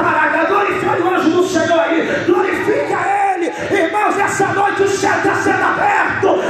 o 1.03 1.15
anjo 1.15 1.31
do 1.31 1.47
Senhor 1.47 1.81
aí. 1.81 2.25
Glorifica 2.27 2.99
Ele. 3.35 3.53
Irmãos, 3.71 4.19
essa 4.19 4.47
noite 4.49 4.83
o 4.83 4.89
céu 4.89 5.13
está 5.17 5.35
sendo 5.35 5.63
aberto. 5.63 6.43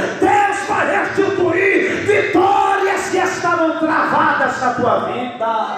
Tua 4.77 4.99
vida. 5.11 5.77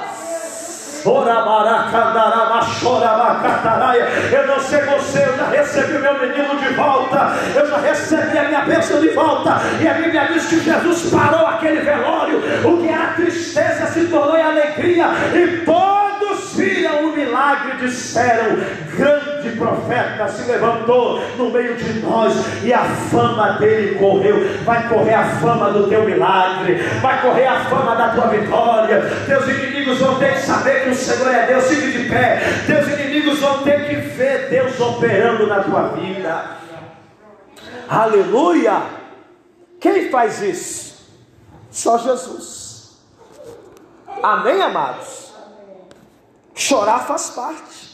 Eu 4.31 4.47
não 4.47 4.59
sei 4.59 4.81
você, 4.81 5.23
eu 5.23 5.37
já 5.37 5.45
recebi 5.45 5.95
o 5.95 6.01
meu 6.01 6.19
menino 6.19 6.55
de 6.57 6.73
volta, 6.73 7.31
eu 7.55 7.65
já 7.67 7.77
recebi 7.77 8.37
a 8.37 8.43
minha 8.43 8.61
bênção 8.61 8.99
de 8.99 9.09
volta, 9.09 9.61
e 9.79 9.87
a 9.87 9.93
Bíblia 9.93 10.27
diz 10.33 10.47
que 10.47 10.59
Jesus 10.59 11.09
parou 11.09 11.47
aquele 11.47 11.79
velório, 11.81 12.39
o 12.65 12.81
que 12.81 12.89
era 12.89 13.13
tristeza 13.13 13.87
se 13.87 14.07
tornou 14.07 14.37
em 14.37 14.43
alegria, 14.43 15.07
e 15.33 15.63
todos 15.65 16.53
viram 16.55 17.05
o 17.05 17.15
milagre, 17.15 17.77
disseram: 17.77 18.57
grande 18.97 19.28
profeta 19.51 20.27
se 20.27 20.49
levantou 20.49 21.21
no 21.37 21.49
meio 21.49 21.75
de 21.75 21.99
nós, 21.99 22.33
e 22.63 22.73
a 22.73 22.83
fama 22.83 23.53
dele 23.53 23.97
correu. 23.97 24.35
Vai 24.63 24.87
correr 24.89 25.13
a 25.13 25.29
fama 25.39 25.71
do 25.71 25.87
teu 25.87 26.03
milagre, 26.03 26.75
vai 27.01 27.21
correr 27.21 27.47
a 27.47 27.65
fama 27.65 27.95
da 27.95 28.09
tua 28.09 28.27
vitória. 28.27 29.01
Teus 29.25 29.47
inimigos 29.47 29.99
vão 29.99 30.15
ter 30.19 30.33
que 30.33 30.41
saber 30.41 30.83
que 30.83 30.89
o 30.89 30.95
Senhor 30.95 31.33
é 31.33 31.45
Deus, 31.47 31.67
fique 31.67 31.97
de 31.97 32.09
pé. 32.09 32.41
Teus 32.65 32.87
inimigos 32.87 33.39
vão 33.39 33.63
ter 33.63 33.87
que 33.87 33.95
ver 33.95 34.49
Deus 34.49 34.79
operando 34.79 35.47
na 35.47 35.63
tua 35.63 35.89
vida. 35.89 36.57
Aleluia! 37.87 38.81
Quem 39.79 40.09
faz 40.09 40.41
isso? 40.41 40.89
Só 41.71 41.97
Jesus. 41.97 42.99
Amém, 44.21 44.61
amados? 44.61 45.31
Chorar 46.53 46.99
faz 47.07 47.29
parte. 47.29 47.88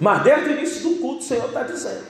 Mas 0.00 0.22
desde 0.22 0.50
o 0.50 0.52
início 0.52 0.82
do 0.82 0.96
culto, 1.00 1.20
o 1.20 1.26
Senhor 1.26 1.46
está 1.46 1.62
dizendo 1.62 2.04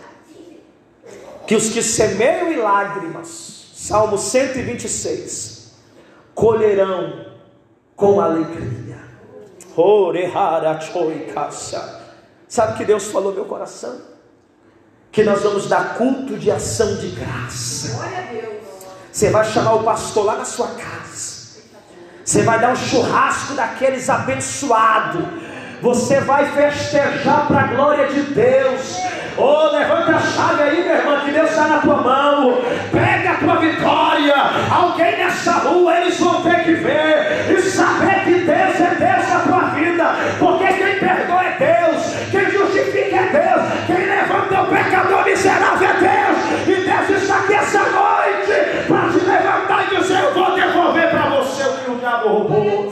que 1.47 1.55
os 1.55 1.69
que 1.69 1.83
semeiam 1.83 2.53
em 2.53 2.57
lágrimas, 2.57 3.71
Salmo 3.75 4.19
126, 4.19 5.73
colherão 6.35 7.27
com 7.95 8.21
alegria. 8.21 8.99
Sabe 12.49 12.75
o 12.75 12.77
que 12.77 12.85
Deus 12.85 13.05
falou 13.05 13.31
no 13.31 13.37
meu 13.37 13.45
coração? 13.45 14.01
Que 15.13 15.23
nós 15.23 15.43
vamos 15.43 15.69
dar 15.69 15.97
culto 15.97 16.37
de 16.37 16.51
ação 16.51 16.97
de 16.97 17.09
graça. 17.11 17.99
Você 19.11 19.31
vai 19.31 19.45
chamar 19.45 19.75
o 19.75 19.83
pastor 19.83 20.25
lá 20.25 20.37
na 20.37 20.45
sua 20.45 20.69
casa. 20.69 21.37
Você 22.25 22.43
vai 22.43 22.61
dar 22.61 22.73
um 22.73 22.77
churrasco 22.77 23.55
daqueles 23.55 24.11
abençoados. 24.11 25.23
Você 25.83 26.21
vai 26.21 26.47
festejar 26.47 27.47
para 27.47 27.61
a 27.61 27.67
glória 27.67 28.07
de 28.07 28.23
Deus. 28.23 28.97
Oh, 29.37 29.69
levanta 29.71 30.17
a 30.17 30.21
chave 30.21 30.63
aí, 30.63 30.83
meu 30.83 30.97
irmão, 30.97 31.21
que 31.21 31.31
Deus 31.31 31.51
está 31.51 31.69
na 31.69 31.79
tua 31.79 31.97
mão. 31.97 32.59
Pega 32.91 33.33
a 33.33 33.35
tua 33.35 33.57
vitória. 33.57 34.35
Alguém 34.71 35.19
nessa 35.19 35.53
rua, 35.53 36.01
eles 36.01 36.19
vão 36.19 36.43
ter 36.43 36.65
que 36.65 36.75
ver 36.75 37.51
e 37.51 37.61
saber 37.61 38.25
que 38.25 38.33
Deus 38.41 38.81
é 38.81 38.95
Deus 38.99 39.29
na 39.29 39.41
tua 39.41 39.61
vida. 39.75 40.05
Porque 40.39 40.67
quem 40.67 40.99
perdoa 40.99 41.45
é 41.45 41.57
Deus, 41.59 42.15
quem 42.31 42.51
justifica 42.51 43.17
é 43.17 43.29
Deus, 43.29 43.87
quem 43.87 44.07
levanta 44.07 44.63
o 44.63 44.67
pecador 44.69 45.25
miserável 45.25 45.89
é 45.89 45.93
Deus. 45.93 46.69
E 46.69 46.81
Deus 46.83 47.23
está 47.23 47.37
aqui 47.37 47.55
essa 47.55 47.81
noite 47.81 48.87
para 48.89 49.09
te 49.11 49.25
levantar 49.27 49.93
e 49.93 49.97
dizer: 49.97 50.25
Eu 50.25 50.35
vou 50.35 50.55
devolver 50.55 51.11
para 51.11 51.29
você 51.29 51.63
o 51.65 51.73
que 51.73 51.91
o 51.91 51.97
diabo 51.97 52.29
roubou. 52.29 52.86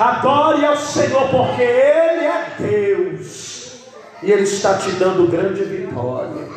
Adore 0.00 0.64
ao 0.64 0.76
Senhor, 0.76 1.28
porque 1.28 1.62
Ele 1.62 2.26
é 2.26 2.52
Deus. 2.58 3.82
E 4.22 4.32
Ele 4.32 4.42
está 4.42 4.76
te 4.78 4.90
dando 4.92 5.30
grande 5.30 5.62
vitória. 5.62 6.48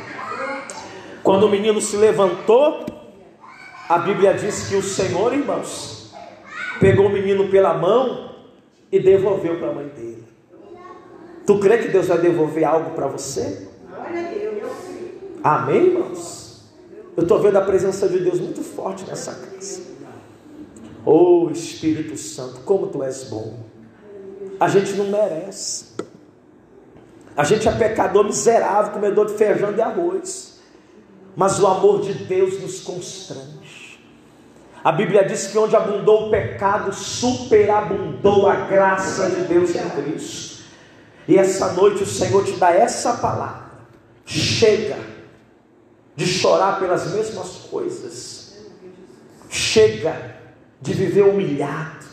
Quando 1.23 1.45
o 1.45 1.49
menino 1.49 1.79
se 1.79 1.97
levantou, 1.97 2.85
a 3.87 3.97
Bíblia 3.99 4.33
diz 4.33 4.67
que 4.67 4.75
o 4.75 4.81
Senhor, 4.81 5.33
irmãos, 5.33 6.11
pegou 6.79 7.05
o 7.05 7.09
menino 7.09 7.49
pela 7.49 7.73
mão 7.73 8.31
e 8.91 8.99
devolveu 8.99 9.57
para 9.59 9.69
a 9.69 9.73
mãe 9.73 9.87
dele. 9.87 10.23
Tu 11.45 11.59
crê 11.59 11.77
que 11.77 11.89
Deus 11.89 12.07
vai 12.07 12.17
devolver 12.17 12.63
algo 12.63 12.91
para 12.91 13.07
você? 13.07 13.67
Amém, 15.43 15.87
irmãos? 15.87 16.63
Eu 17.15 17.23
estou 17.23 17.39
vendo 17.39 17.57
a 17.57 17.61
presença 17.61 18.07
de 18.07 18.19
Deus 18.19 18.39
muito 18.39 18.63
forte 18.63 19.03
nessa 19.05 19.33
casa. 19.33 19.80
Oh 21.05 21.49
Espírito 21.51 22.17
Santo, 22.17 22.61
como 22.61 22.87
tu 22.87 23.03
és 23.03 23.25
bom. 23.25 23.59
A 24.59 24.67
gente 24.67 24.93
não 24.93 25.05
merece. 25.05 25.91
A 27.35 27.43
gente 27.43 27.67
é 27.67 27.71
pecador 27.71 28.25
miserável, 28.25 28.91
comedor 28.91 29.25
de 29.25 29.33
feijão 29.33 29.73
e 29.75 29.81
arroz. 29.81 30.59
Mas 31.35 31.59
o 31.59 31.65
amor 31.65 32.01
de 32.01 32.13
Deus 32.13 32.61
nos 32.61 32.81
constrange. 32.81 33.99
A 34.83 34.91
Bíblia 34.91 35.23
diz 35.23 35.47
que 35.47 35.57
onde 35.57 35.75
abundou 35.75 36.27
o 36.27 36.31
pecado, 36.31 36.93
superabundou 36.93 38.47
a 38.47 38.55
graça 38.55 39.29
de 39.29 39.41
Deus 39.43 39.75
em 39.75 39.89
Cristo. 39.89 40.63
E 41.27 41.37
essa 41.37 41.73
noite 41.73 42.03
o 42.03 42.07
Senhor 42.07 42.43
te 42.43 42.53
dá 42.53 42.71
essa 42.71 43.13
palavra. 43.13 43.71
Chega 44.25 44.97
de 46.15 46.25
chorar 46.25 46.79
pelas 46.79 47.13
mesmas 47.13 47.49
coisas. 47.69 48.57
Chega 49.49 50.40
de 50.81 50.93
viver 50.93 51.23
humilhado. 51.23 52.05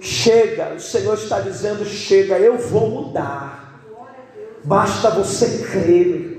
Chega, 0.00 0.74
o 0.74 0.80
Senhor 0.80 1.14
está 1.14 1.40
dizendo: 1.40 1.84
chega, 1.84 2.38
eu 2.38 2.58
vou 2.58 2.88
mudar. 2.88 3.80
Basta 4.64 5.10
você 5.10 5.64
crer, 5.64 6.32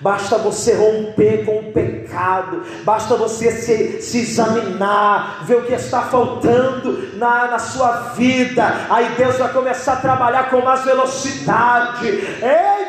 Basta 0.00 0.36
você 0.36 0.74
romper 0.74 1.46
com 1.46 1.60
o 1.60 1.72
pecado, 1.72 2.62
basta 2.84 3.16
você 3.16 3.50
se, 3.52 4.02
se 4.02 4.18
examinar, 4.18 5.44
ver 5.46 5.56
o 5.56 5.62
que 5.62 5.72
está 5.72 6.02
faltando 6.02 7.16
na, 7.16 7.46
na 7.52 7.58
sua 7.58 8.12
vida. 8.14 8.86
Aí 8.90 9.14
Deus 9.16 9.38
vai 9.38 9.52
começar 9.52 9.94
a 9.94 9.96
trabalhar 9.96 10.50
com 10.50 10.60
mais 10.60 10.84
velocidade. 10.84 12.06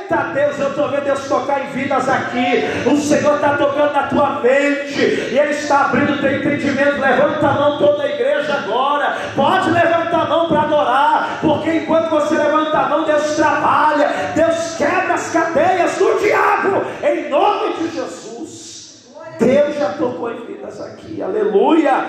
Eita 0.05 0.31
Deus, 0.35 0.59
eu 0.59 0.69
estou 0.69 0.89
vendo 0.89 1.03
Deus 1.03 1.27
tocar 1.27 1.65
em 1.65 1.71
vidas 1.71 2.07
aqui. 2.07 2.63
O 2.85 2.95
Senhor 2.95 3.35
está 3.35 3.57
tocando 3.57 3.91
na 3.91 4.03
tua 4.03 4.39
mente, 4.39 5.01
e 5.01 5.39
Ele 5.39 5.51
está 5.51 5.85
abrindo 5.85 6.21
teu 6.21 6.37
entendimento. 6.37 6.99
Levanta 6.99 7.47
a 7.47 7.53
mão 7.53 7.79
toda 7.79 8.03
a 8.03 8.09
igreja 8.13 8.53
agora. 8.53 9.17
Pode 9.35 9.71
levantar 9.71 10.21
a 10.21 10.25
mão 10.25 10.47
para 10.47 10.61
adorar, 10.61 11.39
porque 11.41 11.73
enquanto 11.73 12.11
você 12.11 12.35
levanta 12.35 12.77
a 12.77 12.89
mão, 12.89 13.03
Deus 13.03 13.35
trabalha, 13.35 14.07
Deus 14.35 14.75
quebra 14.77 15.15
as 15.15 15.31
cadeias 15.31 15.97
do 15.97 16.19
diabo 16.19 16.85
em 17.01 17.29
nome 17.29 17.73
de 17.73 17.95
Jesus. 17.95 19.05
Deus 19.39 19.75
já 19.75 19.89
tocou 19.93 20.31
em 20.31 20.45
vidas 20.45 20.81
aqui, 20.81 21.19
aleluia. 21.19 22.05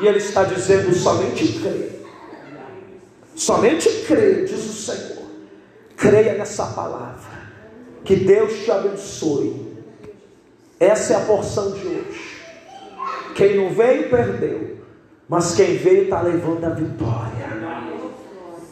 E 0.00 0.06
Ele 0.06 0.18
está 0.18 0.44
dizendo: 0.44 0.94
somente 0.94 1.48
crê, 1.58 1.90
somente 3.34 3.88
crê, 4.06 4.44
diz 4.44 4.64
o 4.64 4.72
Senhor. 4.72 5.17
Creia 5.98 6.34
nessa 6.34 6.64
palavra, 6.66 7.42
que 8.04 8.14
Deus 8.14 8.64
te 8.64 8.70
abençoe. 8.70 9.76
Essa 10.78 11.14
é 11.14 11.16
a 11.16 11.20
porção 11.20 11.72
de 11.72 11.86
hoje. 11.86 12.38
Quem 13.34 13.56
não 13.56 13.74
veio, 13.74 14.08
perdeu, 14.08 14.78
mas 15.28 15.56
quem 15.56 15.76
veio 15.76 16.04
está 16.04 16.22
levando 16.22 16.64
a 16.64 16.70
vitória. 16.70 17.48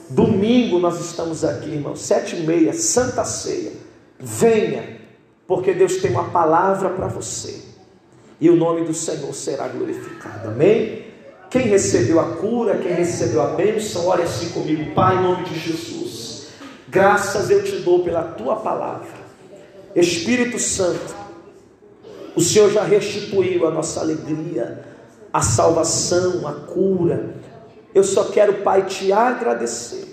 Domingo 0.09 0.79
nós 0.79 1.01
estamos 1.01 1.45
aqui, 1.45 1.71
irmão, 1.71 1.97
sete 1.97 2.37
e 2.37 2.47
meia, 2.47 2.73
Santa 2.73 3.25
Ceia. 3.25 3.73
Venha 4.21 4.97
porque 5.49 5.73
Deus 5.73 5.97
tem 5.97 6.13
uma 6.13 6.31
palavra 6.31 6.91
para 6.91 7.09
você, 7.09 7.61
e 8.41 8.49
o 8.49 8.57
nome 8.57 8.85
do 8.85 8.95
Senhor 8.95 9.33
será 9.35 9.69
glorificado, 9.69 10.49
amém? 10.49 11.07
Quem 11.51 11.63
recebeu 11.63 12.21
a 12.21 12.37
cura, 12.37 12.79
quem 12.79 12.93
recebeu 12.93 13.43
a 13.43 13.49
bênção, 13.49 14.07
ore 14.07 14.23
assim 14.23 14.49
comigo, 14.51 14.95
Pai, 14.95 15.17
em 15.17 15.23
nome 15.23 15.45
de 15.45 15.59
Jesus, 15.59 16.06
graças 16.97 17.51
eu 17.51 17.63
te 17.63 17.77
dou 17.77 18.03
pela 18.03 18.23
tua 18.23 18.57
palavra, 18.57 19.07
Espírito 19.95 20.59
Santo, 20.59 21.15
o 22.35 22.41
Senhor 22.41 22.71
já 22.71 22.83
restituiu 22.83 23.67
a 23.67 23.71
nossa 23.71 24.01
alegria, 24.01 24.83
a 25.33 25.43
salvação, 25.43 26.47
a 26.47 26.53
cura, 26.53 27.35
eu 27.95 28.03
só 28.03 28.25
quero, 28.25 28.63
Pai, 28.63 28.87
te 28.87 29.13
agradecer, 29.13 30.07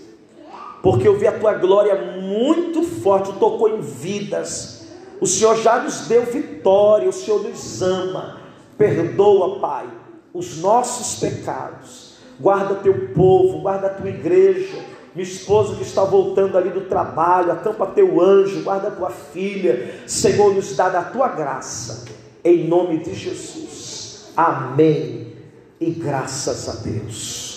porque 0.82 1.08
eu 1.08 1.18
vi 1.18 1.26
a 1.26 1.40
tua 1.40 1.54
glória 1.54 1.96
muito 2.20 2.84
forte, 2.84 3.32
tocou 3.34 3.70
em 3.70 3.80
vidas, 3.80 4.88
o 5.22 5.26
Senhor 5.26 5.56
já 5.56 5.80
nos 5.80 6.08
deu 6.08 6.26
vitória, 6.26 7.08
o 7.08 7.14
Senhor 7.14 7.42
nos 7.44 7.82
ama. 7.82 8.42
Perdoa, 8.78 9.60
Pai, 9.60 9.88
os 10.34 10.58
nossos 10.58 11.18
pecados. 11.18 12.16
Guarda 12.38 12.76
teu 12.76 13.10
povo, 13.14 13.60
guarda 13.60 13.88
a 13.88 13.90
tua 13.92 14.10
igreja. 14.10 14.84
Minha 15.16 15.28
esposa 15.28 15.76
que 15.76 15.84
está 15.84 16.04
voltando 16.04 16.58
ali 16.58 16.70
do 16.70 16.82
trabalho, 16.82 17.52
acampa 17.52 17.86
teu 17.88 18.20
anjo, 18.20 18.64
guarda 18.64 18.90
tua 18.90 19.12
filha. 19.12 20.02
Senhor, 20.08 20.54
nos 20.54 20.76
dá 20.76 20.90
da 20.90 21.04
tua 21.04 21.28
graça. 21.28 22.06
Em 22.44 22.68
nome 22.68 22.98
de 22.98 23.14
Jesus. 23.14 24.32
Amém. 24.36 25.34
E 25.80 25.92
graças 25.92 26.68
a 26.68 26.82
Deus. 26.82 27.53